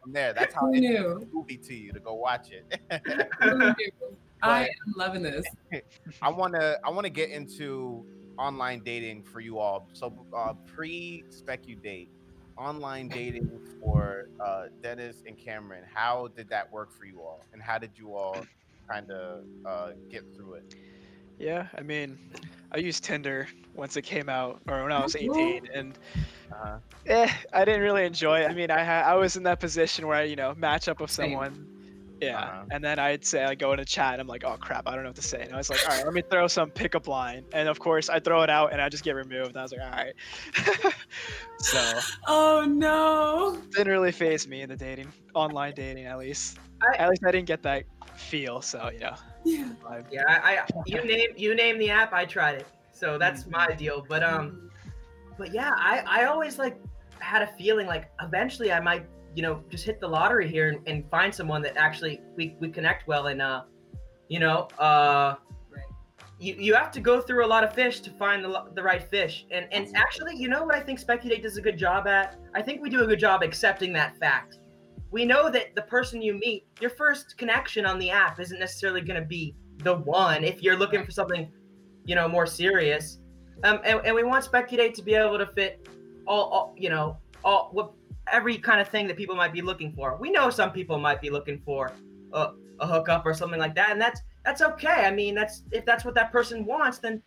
[0.02, 0.32] from there.
[0.32, 1.28] That's how Who it knew?
[1.34, 2.80] movie to you to go watch it.
[4.44, 5.44] I am loving this.
[6.22, 8.06] I want to I want to get into
[8.38, 9.90] online dating for you all.
[9.94, 12.10] So uh, pre spec you date,
[12.58, 15.84] online dating for uh, Dennis and Cameron.
[15.92, 18.38] How did that work for you all, and how did you all
[18.88, 20.76] kind of uh, get through it?
[21.40, 22.20] Yeah, I mean,
[22.72, 25.98] I used Tinder once it came out, or when I was Oh, 18, and
[26.52, 28.50] Uh, eh, I didn't really enjoy it.
[28.50, 31.00] I mean, I ha- I was in that position where I, you know, match up
[31.00, 31.32] with Same.
[31.32, 31.66] someone.
[32.22, 32.66] Yeah, Uh-huh.
[32.72, 34.94] and then I'd say I go in a chat, and I'm like, oh crap, I
[34.94, 35.42] don't know what to say.
[35.42, 38.10] And I was like, all right, let me throw some pickup line, and of course
[38.10, 39.56] I throw it out, and I just get removed.
[39.56, 40.14] I was like, all right.
[41.60, 43.58] so Oh no.
[43.72, 46.58] didn't really phase me in the dating, online dating at least.
[46.82, 47.84] I- at least I didn't get that
[48.16, 48.62] feel.
[48.62, 49.72] So you know, Yeah.
[49.88, 52.68] I, yeah, I, I you name you name the app, I tried it.
[52.92, 54.06] So that's my deal.
[54.08, 54.70] But um,
[55.38, 56.80] but yeah, I I always like
[57.20, 60.88] had a feeling like eventually I might you know just hit the lottery here and,
[60.88, 63.64] and find someone that actually we we connect well and uh,
[64.28, 65.36] you know uh.
[65.72, 65.84] Right.
[66.42, 69.04] You, you have to go through a lot of fish to find the, the right
[69.04, 69.46] fish.
[69.52, 72.40] And and actually, you know what I think Speculate does a good job at?
[72.54, 74.60] I think we do a good job accepting that fact.
[75.12, 79.02] We know that the person you meet, your first connection on the app isn't necessarily
[79.02, 81.52] going to be the one if you're looking for something,
[82.06, 83.20] you know, more serious.
[83.64, 85.88] Um, and, and we want Speculate to be able to fit
[86.28, 87.92] all, all you know, all what
[88.32, 90.18] every kind of thing that people might be looking for.
[90.18, 91.92] We know some people might be looking for
[92.34, 95.06] a, a hookup or something like that, and that's that's okay.
[95.06, 97.22] I mean, that's if that's what that person wants, then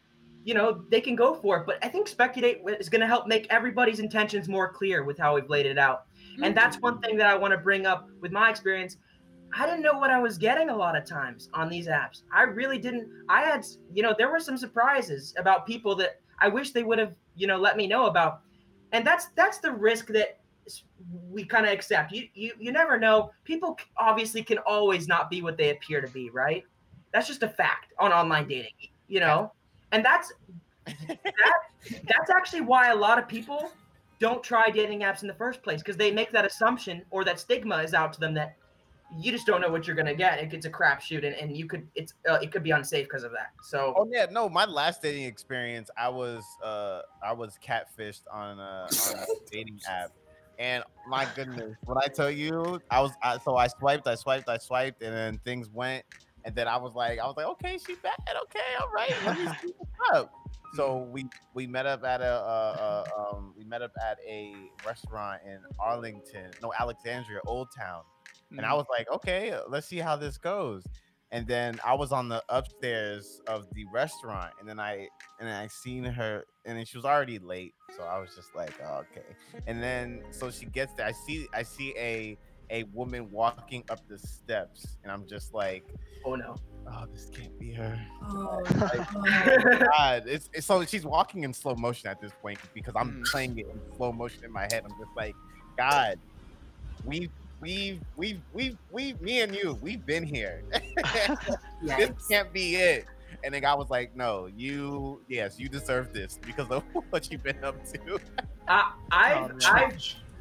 [0.45, 1.67] you know they can go for it.
[1.67, 5.35] But I think Speculate is going to help make everybody's intentions more clear with how
[5.35, 6.05] we've laid it out.
[6.37, 6.55] And mm-hmm.
[6.55, 8.97] that's one thing that I want to bring up with my experience.
[9.55, 12.23] I didn't know what I was getting a lot of times on these apps.
[12.33, 13.09] I really didn't.
[13.29, 16.99] I had, you know, there were some surprises about people that I wish they would
[16.99, 18.41] have, you know, let me know about.
[18.93, 20.39] And that's that's the risk that
[21.31, 22.13] we kind of accept.
[22.13, 23.31] You you you never know.
[23.45, 26.65] People obviously can always not be what they appear to be, right?
[27.13, 28.73] That's just a fact on online dating,
[29.09, 29.53] you know.
[29.93, 30.33] And that's
[30.87, 31.59] that
[32.05, 33.71] that's actually why a lot of people
[34.23, 37.41] don't try dating apps in the first place because they make that assumption or that
[37.41, 38.55] stigma is out to them that
[39.19, 40.39] you just don't know what you're gonna get.
[40.39, 43.25] It, it's a crapshoot, and, and you could it's uh, it could be unsafe because
[43.25, 43.51] of that.
[43.65, 44.49] So Oh yeah, no.
[44.49, 49.81] My last dating experience, I was uh I was catfished on a, on a dating
[49.91, 50.13] app,
[50.57, 54.49] and my goodness, when I tell you, I was I, so I swiped, I swiped,
[54.49, 56.05] I swiped, and then things went,
[56.45, 58.15] and then I was like, I was like, okay, she bad,
[58.45, 60.33] okay, all right, let me see what's up.
[60.75, 64.55] So we we met up at a uh, uh, um we met up at a
[64.87, 68.03] restaurant in Arlington, no Alexandria, Old Town.
[68.51, 68.65] And Mm.
[68.65, 70.85] I was like, okay, let's see how this goes.
[71.31, 75.09] And then I was on the upstairs of the restaurant, and then I
[75.41, 78.55] and then I seen her, and then she was already late, so I was just
[78.55, 79.27] like, oh, okay.
[79.67, 82.37] And then so she gets there, I see I see a
[82.69, 85.85] a woman walking up the steps, and I'm just like,
[86.27, 86.55] oh no.
[86.87, 87.99] Oh, this can't be her.
[88.23, 88.63] Oh,
[89.97, 93.31] God, it's, it's so she's walking in slow motion at this point because I'm Mm.
[93.31, 94.83] playing it in slow motion in my head.
[94.85, 95.35] I'm just like,
[95.79, 96.19] God,
[97.05, 97.31] we
[97.61, 100.63] we've we've we we me and you, we've been here.
[101.83, 103.05] this can't be it.
[103.45, 107.43] And then God was like, No, you yes, you deserve this because of what you've
[107.43, 108.19] been up to.
[108.69, 109.67] I, I've, Oh.
[109.67, 109.99] I've,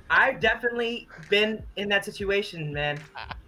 [0.10, 3.00] I've definitely been in that situation, man.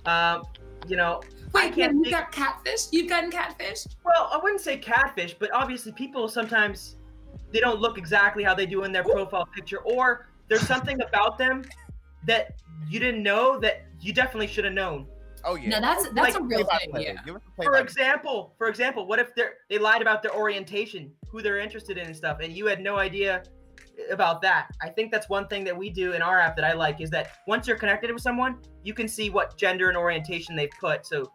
[0.05, 0.43] Um,
[0.87, 2.87] you know, I Wait, can't you think- got catfish?
[2.91, 3.85] You've gotten catfish?
[4.03, 6.97] well, I wouldn't say catfish, but obviously people sometimes
[7.51, 11.37] they don't look exactly how they do in their profile picture, or there's something about
[11.37, 11.63] them
[12.25, 12.55] that
[12.89, 15.07] you didn't know that you definitely should have known.
[15.45, 15.69] Oh yeah.
[15.69, 17.01] No, that's that's Like, a real thing.
[17.01, 17.15] Yeah.
[17.25, 20.33] Give us a play For example, for example, what if they they lied about their
[20.35, 23.43] orientation, who they're interested in and stuff, and you had no idea
[24.09, 24.69] about that?
[24.81, 27.09] I think that's one thing that we do in our app that I like is
[27.11, 31.05] that once you're connected with someone, you can see what gender and orientation they've put.
[31.05, 31.29] So,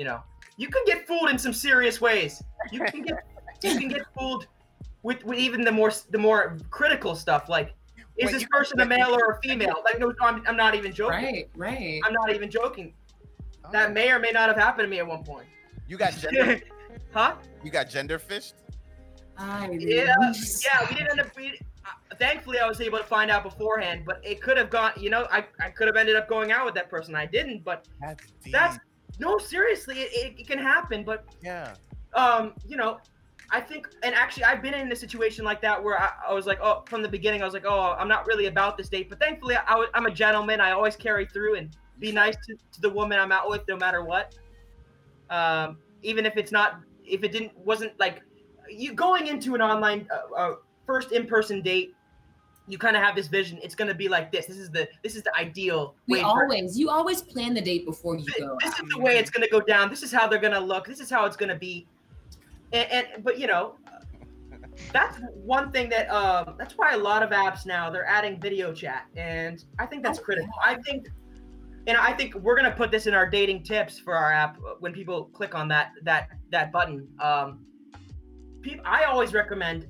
[0.00, 0.22] you know,
[0.56, 2.42] you can get fooled in some serious ways.
[2.72, 3.18] You can get
[3.62, 4.46] you can get fooled
[5.02, 7.74] with, with even the more the more critical stuff like
[8.16, 9.82] is Wait, this person a male or a female?
[9.84, 11.22] Like no, I'm, I'm not even joking.
[11.22, 12.00] Right, right.
[12.06, 12.94] I'm not even joking.
[13.62, 15.46] Oh, That may or may not have happened to me at one point.
[15.86, 16.62] you got gender
[17.12, 17.34] huh?
[17.62, 18.54] you got gender fished?
[19.36, 21.36] I Yeah, yeah, we didn't end up.
[21.36, 24.92] We, uh, thankfully, I was able to find out beforehand, but it could have gone.
[24.96, 27.14] You know, I, I could have ended up going out with that person.
[27.14, 28.52] I didn't, but That's deep.
[28.54, 28.78] that's
[29.20, 31.04] no, seriously, it, it, it can happen.
[31.04, 31.74] But yeah.
[32.14, 32.98] um, you know,
[33.52, 36.46] I think, and actually, I've been in a situation like that where I, I was
[36.46, 39.08] like, oh, from the beginning, I was like, oh, I'm not really about this date.
[39.10, 40.60] But thankfully, I, I'm a gentleman.
[40.60, 43.76] I always carry through and be nice to, to the woman I'm out with, no
[43.76, 44.36] matter what.
[45.28, 48.22] Um, even if it's not, if it didn't, wasn't like
[48.68, 50.54] you going into an online uh, uh,
[50.86, 51.94] first in-person date.
[52.70, 53.58] You kind of have this vision.
[53.62, 54.46] It's going to be like this.
[54.46, 56.22] This is the this is the ideal We way.
[56.22, 58.56] always, you always plan the date before you this, go.
[58.62, 59.90] this is the way it's going to go down.
[59.90, 60.86] This is how they're going to look.
[60.86, 61.86] This is how it's going to be.
[62.72, 63.74] And, and but you know,
[64.92, 68.72] that's one thing that um that's why a lot of apps now they're adding video
[68.72, 70.52] chat, and I think that's Oh, critical.
[70.64, 71.08] I think,
[71.86, 74.56] and I think we're going to put this in our dating tips for our app
[74.58, 77.08] uh, when people click on that that that button.
[77.20, 77.66] Um,
[78.62, 79.88] people, I always recommend.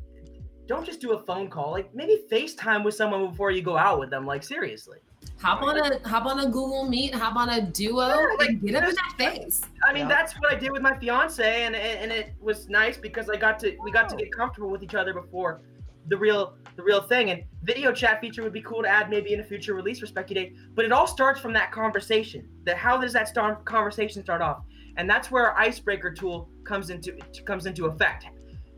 [0.71, 1.73] Don't just do a phone call.
[1.73, 4.25] Like maybe FaceTime with someone before you go out with them.
[4.25, 4.99] Like seriously.
[5.43, 8.63] Hop on a hop on a Google Meet, hop on a duo, Yeah, like, and
[8.63, 9.63] get up in that face.
[9.83, 10.09] I mean, Yeah.
[10.09, 13.59] that's what I did with my fiance, and and it was nice because I got
[13.59, 15.61] to we got to get comfortable with each other before
[16.07, 17.31] the real the real thing.
[17.31, 20.07] And video chat feature would be cool to add maybe in a future release for
[20.07, 20.55] Specudate.
[20.77, 22.49] But it all starts from that conversation.
[22.63, 24.63] That how does that start conversation start off?
[24.97, 28.27] And that's where our icebreaker tool comes into comes into effect.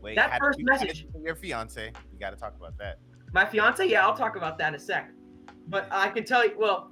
[0.03, 1.91] Wait, That first you message- to Your fiance.
[2.11, 2.99] We got to talk about that.
[3.33, 5.09] My fiance, yeah, I'll talk about that in a sec.
[5.67, 6.91] But I can tell you, well,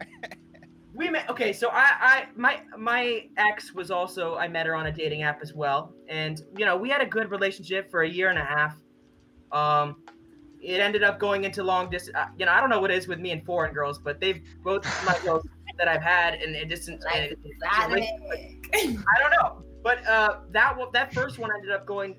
[0.94, 1.28] we met.
[1.28, 4.36] Okay, so I, I, my, my ex was also.
[4.36, 7.06] I met her on a dating app as well, and you know, we had a
[7.06, 8.76] good relationship for a year and a half.
[9.52, 10.02] Um,
[10.60, 12.16] it ended up going into long distance.
[12.16, 14.20] Uh, you know, I don't know what it is with me and foreign girls, but
[14.20, 16.88] they've both my girls that I've had, and it just.
[16.88, 17.88] And it, I
[19.20, 22.16] don't know, but uh, that that first one ended up going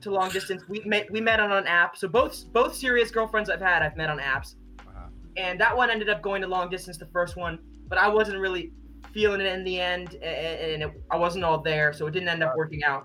[0.00, 0.62] to long distance.
[0.68, 1.96] We met we met on an app.
[1.96, 4.54] So both both serious girlfriends I've had, I've met on apps,
[4.86, 5.06] Uh-huh.
[5.36, 6.96] and that one ended up going to long distance.
[6.98, 8.72] The first one, but I wasn't really
[9.12, 12.42] feeling it in the end, and it, I wasn't all there, so it didn't end
[12.42, 13.04] up working out.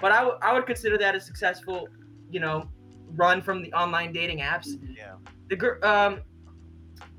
[0.00, 1.86] But I, w- I would consider that a successful,
[2.28, 2.68] you know,
[3.14, 4.66] run from the online dating apps
[4.96, 5.14] Yeah.
[5.48, 6.20] the girl um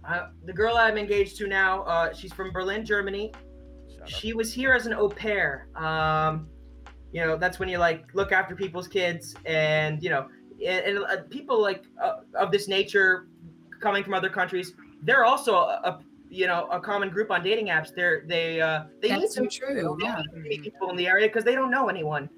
[0.07, 3.33] Uh, the girl I'm engaged to now, uh, she's from Berlin, Germany.
[4.07, 4.19] Shout.
[4.19, 5.67] She was here as an au pair.
[5.75, 6.47] Um,
[7.11, 10.27] you know, that's when you like look after people's kids, and you know,
[10.65, 13.27] and, and uh, people like uh, of this nature
[13.79, 15.99] coming from other countries, they're also a, a
[16.29, 17.93] you know a common group on dating apps.
[17.95, 19.97] They're they uh, they need That's so to true.
[20.01, 20.21] Yeah.
[20.33, 22.29] meet people in the area because they don't know anyone.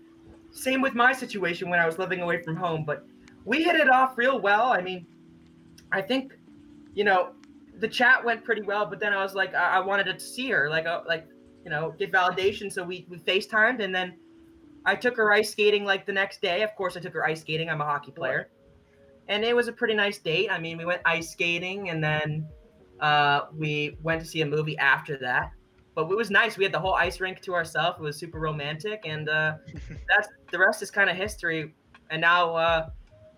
[0.51, 3.05] Same with my situation when I was living away from home, but
[3.45, 4.65] we hit it off real well.
[4.65, 5.05] I mean,
[5.91, 6.33] I think,
[6.93, 7.31] you know,
[7.79, 10.49] the chat went pretty well, but then I was like, I, I wanted to see
[10.49, 11.27] her, like, uh, like,
[11.63, 12.71] you know, get validation.
[12.71, 14.17] So we we FaceTimed, and then
[14.85, 16.61] I took her ice skating like the next day.
[16.63, 17.69] Of course, I took her ice skating.
[17.69, 18.49] I'm a hockey player,
[19.27, 20.49] and it was a pretty nice date.
[20.51, 22.47] I mean, we went ice skating, and then
[22.99, 25.51] uh, we went to see a movie after that
[25.97, 26.59] but it was nice.
[26.59, 27.97] We had the whole ice rink to ourselves.
[27.97, 29.55] It was super romantic, and uh,
[30.07, 31.73] that's the rest is kind of history.
[32.11, 32.89] And now uh,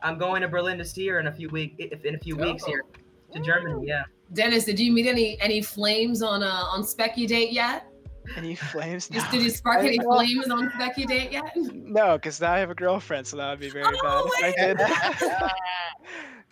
[0.03, 2.35] I'm going to Berlin to see her in a few week if in a few
[2.35, 2.83] weeks here
[3.31, 3.87] to Germany.
[3.87, 4.03] Yeah.
[4.33, 7.87] Dennis, did you meet any any flames on uh on Specudate yet?
[8.35, 9.09] Any flames?
[9.11, 9.23] No.
[9.31, 11.51] did you spark any flames on Specudate yet?
[11.55, 14.59] No, because now I have a girlfriend, so that would be very Oh, bad if
[14.59, 14.77] I did.
[15.19, 15.53] Perfect.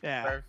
[0.04, 0.40] yeah,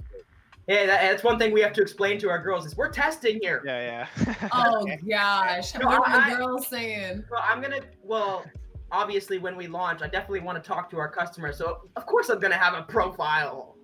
[0.66, 3.39] Yeah, that, that's one thing we have to explain to our girls is we're testing
[3.43, 3.62] here.
[3.64, 4.49] yeah, yeah.
[4.53, 7.24] Oh gosh, No, what are the girls saying?
[7.31, 7.81] Well, I'm gonna.
[8.03, 8.45] Well,
[8.91, 11.59] obviously, when we launch, I definitely want to talk to our customers.
[11.59, 13.74] So of course, I'm gonna have a profile.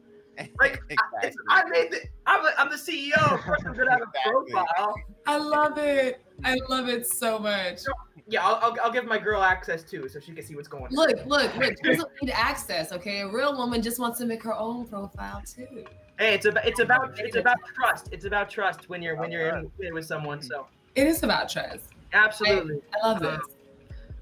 [0.58, 1.32] Like, exactly.
[1.48, 2.00] I made the.
[2.26, 3.32] I'm, the- I'm the CEO.
[3.34, 4.94] Of course, I'm gonna have a profile.
[5.26, 6.23] I love it.
[6.42, 7.80] I love it so much.
[8.26, 10.84] Yeah, I'll, I'll, I'll give my girl access too, so she can see what's going
[10.84, 10.90] on.
[10.92, 11.74] Look, look, look.
[11.82, 12.90] She doesn't need access.
[12.92, 15.84] Okay, a real woman just wants to make her own profile too.
[16.18, 18.08] Hey, it's about it's about it's about trust.
[18.12, 20.40] It's about trust when you're when you're in, in with someone.
[20.40, 21.90] So It is about trust.
[22.12, 22.80] absolutely.
[22.94, 23.40] I love this.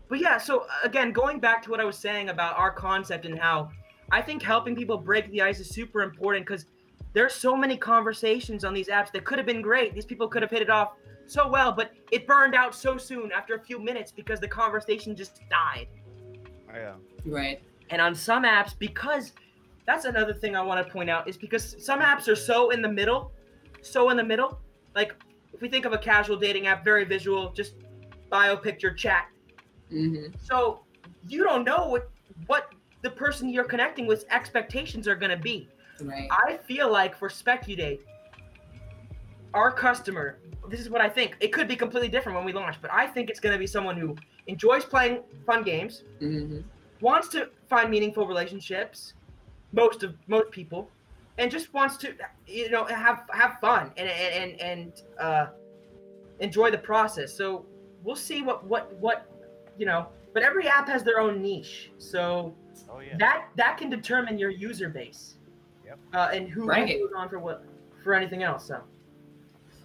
[0.09, 3.39] But yeah, so again, going back to what I was saying about our concept and
[3.39, 3.71] how
[4.11, 6.67] I think helping people break the ice is super important because
[7.15, 9.95] there's so many conversations on these apps that could have been great.
[9.95, 10.93] These people could have hit it off
[11.27, 15.17] so well, but it burned out so soon after a few minutes because the conversation
[15.17, 15.89] just died.
[16.73, 16.95] Yeah.
[17.25, 17.63] Right.
[17.91, 19.33] And on some apps, because
[19.87, 22.83] that's another thing I want to point out is because some apps are so in
[22.83, 23.33] the middle,
[23.83, 24.61] so in the middle.
[24.95, 25.15] Like
[25.53, 27.75] if we think of a casual dating app, very visual, just
[28.31, 29.29] bio, picture, chat.
[29.93, 30.35] Mm-hmm.
[30.41, 30.85] So
[31.29, 32.11] you don't know what
[32.47, 35.69] what the person you're connecting with expectations are going to be.
[36.01, 36.29] Right.
[36.31, 38.01] I feel like for Specudate,
[39.55, 40.39] our customer,
[40.69, 41.37] this is what I think.
[41.41, 43.67] It could be completely different when we launch, but I think it's going to be
[43.67, 46.61] someone who enjoys playing fun games, hmm
[47.01, 49.15] wants to find meaningful relationships,
[49.73, 50.89] most of most people,
[51.39, 52.15] and just wants to
[52.47, 55.47] you know have have fun and and and, and uh,
[56.39, 57.37] enjoy the process.
[57.37, 57.67] So
[58.05, 59.27] we'll see what what what
[59.77, 60.07] you know.
[60.33, 62.55] But every app has their own niche, so
[62.89, 63.17] Oh yeah.
[63.19, 65.35] that that can determine your user base.
[65.85, 65.99] Yep.
[66.15, 66.89] Uh, and who Right.
[66.89, 67.65] who goes on for what
[68.05, 68.67] for anything else.
[68.67, 68.81] So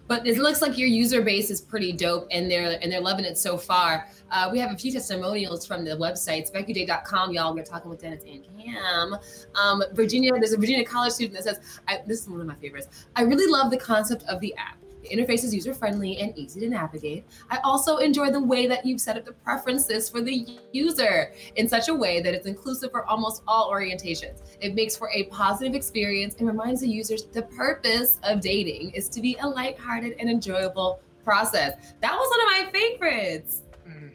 [0.08, 3.24] But it looks like your user base is pretty dope, and they're and they're loving
[3.24, 4.08] it so far.
[4.30, 8.24] Uh, we have a few testimonials from the website specudate.com Y'all, we're talking with Dennis
[8.24, 9.16] and Cam.
[9.54, 11.60] Um, Virginia, there's a Virginia college student that says,
[12.06, 12.88] "This is one of my favorites.
[13.14, 14.78] I really love the concept of the app.
[15.02, 17.24] The interface is user friendly and easy to navigate.
[17.50, 21.68] I also enjoy the way that you've set up the preferences for the user in
[21.68, 24.42] such a way that it's inclusive for almost all orientations.
[24.60, 29.08] It makes for a positive experience and reminds the users the purpose of dating is
[29.10, 31.94] to be a lighthearted and enjoyable process.
[32.00, 33.62] That was one of my favorites.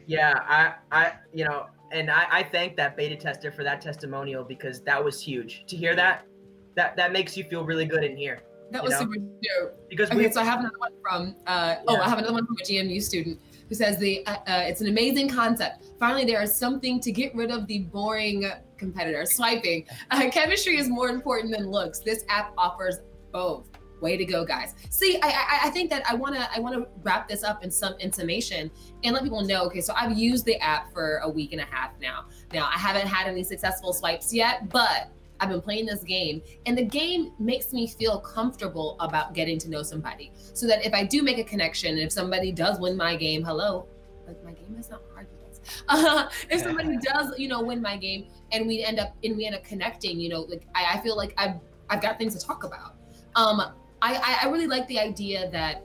[0.06, 4.44] Yeah, I I you know, and I, I thank that beta tester for that testimonial
[4.44, 5.64] because that was huge.
[5.68, 6.26] To hear that,
[6.74, 8.42] that that makes you feel really good in here
[8.74, 8.98] That was know?
[8.98, 9.88] super dope.
[9.88, 12.44] because Okay, we so I have another one from uh, oh, I have another one
[12.44, 15.86] from a GMU student who says the uh, uh, it's an amazing concept.
[16.00, 19.86] Finally, there is something to get rid of the boring competitor swiping.
[20.10, 22.00] Uh, chemistry is more important than looks.
[22.00, 22.98] This app offers
[23.32, 23.68] both.
[24.00, 24.74] Way to go, guys!
[24.90, 27.94] See, I I, I think that I wanna I wanna wrap this up in some
[28.00, 28.72] in summation
[29.04, 29.64] and let people know.
[29.66, 32.24] Okay, so I've used the app for a week and a half now.
[32.52, 36.76] Now I haven't had any successful swipes yet, but I've been playing this game, and
[36.78, 40.32] the game makes me feel comfortable about getting to know somebody.
[40.52, 43.42] So that if I do make a connection, and if somebody does win my game,
[43.42, 43.86] hello,
[44.26, 45.60] like my game is not hard, you guys.
[45.88, 49.44] Uh, if somebody does, you know, win my game, and we end up and we
[49.46, 51.56] end up connecting, you know, like I, I feel like I've
[51.90, 52.94] I've got things to talk about.
[53.34, 55.82] Um, I, I I really like the idea that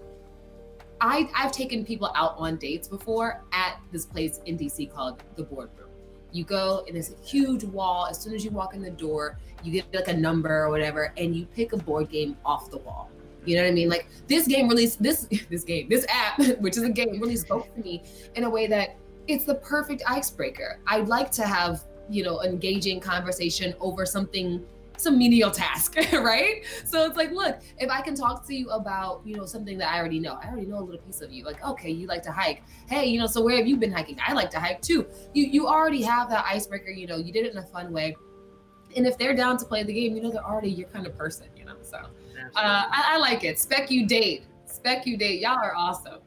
[1.01, 5.43] I I've taken people out on dates before at this place in DC called the
[5.43, 5.88] Boardroom.
[6.31, 8.07] You go and there's a huge wall.
[8.07, 11.13] As soon as you walk in the door, you get like a number or whatever,
[11.17, 13.09] and you pick a board game off the wall.
[13.45, 13.89] You know what I mean?
[13.89, 17.73] Like this game really this this game, this app, which is a game, really spoke
[17.75, 18.03] to me
[18.35, 18.95] in a way that
[19.27, 20.79] it's the perfect icebreaker.
[20.87, 24.65] I'd like to have, you know, engaging conversation over something
[24.99, 26.61] it's a menial task, right?
[26.83, 29.93] So it's like, look, if I can talk to you about, you know, something that
[29.93, 31.45] I already know, I already know a little piece of you.
[31.45, 32.63] Like, okay, you like to hike.
[32.89, 34.17] Hey, you know, so where have you been hiking?
[34.21, 35.07] I like to hike too.
[35.33, 38.13] You you already have that icebreaker, you know, you did it in a fun way.
[38.97, 41.17] And if they're down to play the game, you know, they're already your kind of
[41.17, 41.77] person, you know.
[41.81, 42.07] So uh,
[42.57, 43.57] I, I like it.
[43.57, 44.43] Spec you date.
[44.65, 45.39] Spec you date.
[45.39, 46.19] Y'all are awesome.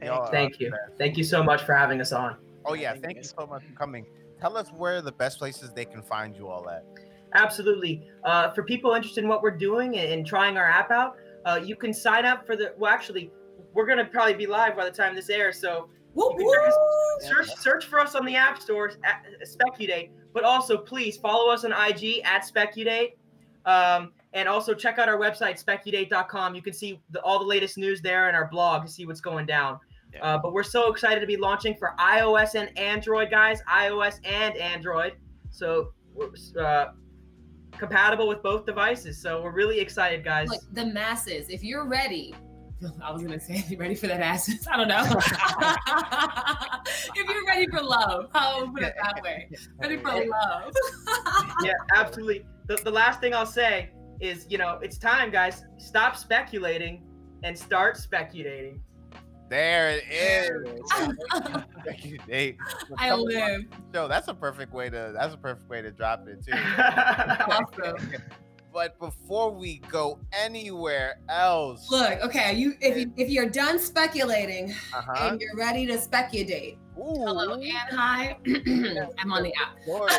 [0.00, 0.70] Y'all are Thank you.
[0.70, 0.98] best.
[0.98, 2.36] Thank you so much for having us on.
[2.64, 3.22] Oh yeah, Thank thank you.
[3.22, 4.06] you so much for coming.
[4.40, 6.84] Tell us where the best places they can find you all at.
[7.34, 8.06] Absolutely.
[8.24, 11.60] Uh, for people interested in what we're doing and, and trying our app out, uh,
[11.62, 12.74] you can sign up for the.
[12.78, 13.30] Well, actually,
[13.72, 17.44] we're gonna probably be live by the time this airs, so Woo, You can woo.
[17.44, 20.10] search search for us on the app stores at Specudate.
[20.32, 23.12] But also, please follow us on IG at Specudate.
[23.66, 26.54] Um, and also check out our website specudate.com.
[26.54, 29.20] You can see the, all the latest news there and our blog to see what's
[29.20, 29.78] going down.
[30.12, 30.22] Yeah.
[30.22, 33.62] Uh, but we're so excited to be launching for iOS and Android, guys.
[33.70, 35.14] iOS and Android.
[35.50, 35.92] So
[36.60, 36.86] uh,
[37.78, 39.20] compatible with both devices.
[39.20, 40.48] So we're really excited, guys.
[40.48, 42.34] Look, the masses, if you're ready,
[43.02, 44.66] I was gonna say, you ready for that asses?
[44.72, 45.04] I don't know.
[47.14, 49.48] if you're ready for love, I'll put it that way.
[49.78, 50.72] Ready for love.
[51.62, 52.44] yeah, absolutely.
[52.66, 55.64] The, the last thing I'll say is, you know, it's time, guys.
[55.78, 57.02] Stop speculating
[57.42, 58.80] and start specudating.
[59.54, 60.90] There it is.
[62.98, 63.62] I live.
[63.92, 66.52] Joe, that's a perfect way to that's a perfect way to drop it too.
[66.52, 68.10] Awesome.
[68.72, 74.72] but before we go anywhere else, Look, okay, you if you if you're done speculating
[74.92, 75.30] uh-huh.
[75.30, 76.76] and you're ready to speculate.
[76.98, 78.36] Ooh, Hello and hi.
[79.20, 79.76] I'm on the app.
[79.86, 80.10] Lori,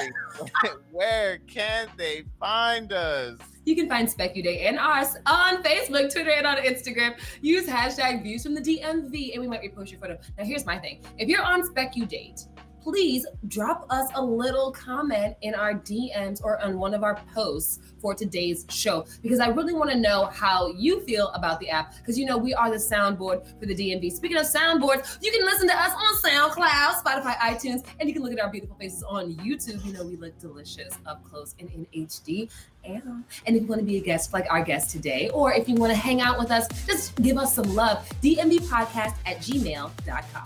[0.94, 3.38] where can they find us?
[3.66, 7.16] You can find Specudate and us on Facebook, Twitter, and on Instagram.
[7.42, 10.18] Use hashtag views from the DMV and we might repost your photo.
[10.38, 12.48] Now, here's my thing if you're on Specudate,
[12.86, 17.80] please drop us a little comment in our DMs or on one of our posts
[18.00, 21.96] for today's show because I really want to know how you feel about the app
[21.98, 24.12] because you know we are the soundboard for the DMV.
[24.12, 28.22] Speaking of soundboards, you can listen to us on SoundCloud, Spotify, iTunes, and you can
[28.22, 29.84] look at our beautiful faces on YouTube.
[29.84, 32.52] You know we look delicious up close and in HD.
[32.84, 35.74] And, if you want to be a guest like our guest today, or if you
[35.74, 38.08] want to hang out with us, just give us some love.
[38.22, 40.44] DMVpodcast at gmail.com.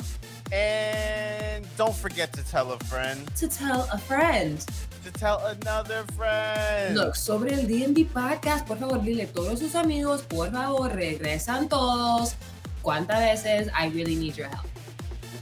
[0.52, 4.60] And don't forget to tell a friend, To tell a friend.
[5.06, 6.96] to tell another friend.
[6.96, 11.70] Look, sobre el DMV Podcast, por favor, dile a todos sus amigos, por favor, regresan
[11.70, 12.36] todos.
[12.82, 13.70] ¿Cuántas veces?
[13.74, 14.66] I really need your help.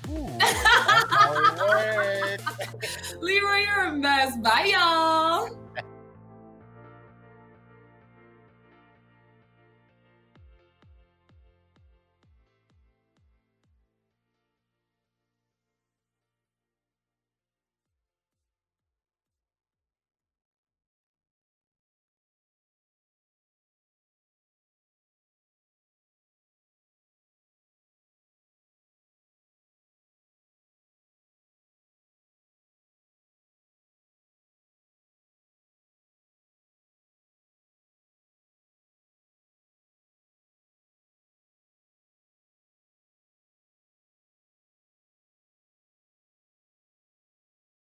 [0.10, 0.54] Ooh, that's
[1.12, 3.16] how it works.
[3.22, 4.38] Leroy, you're a mess.
[4.38, 5.50] Bye, y'all.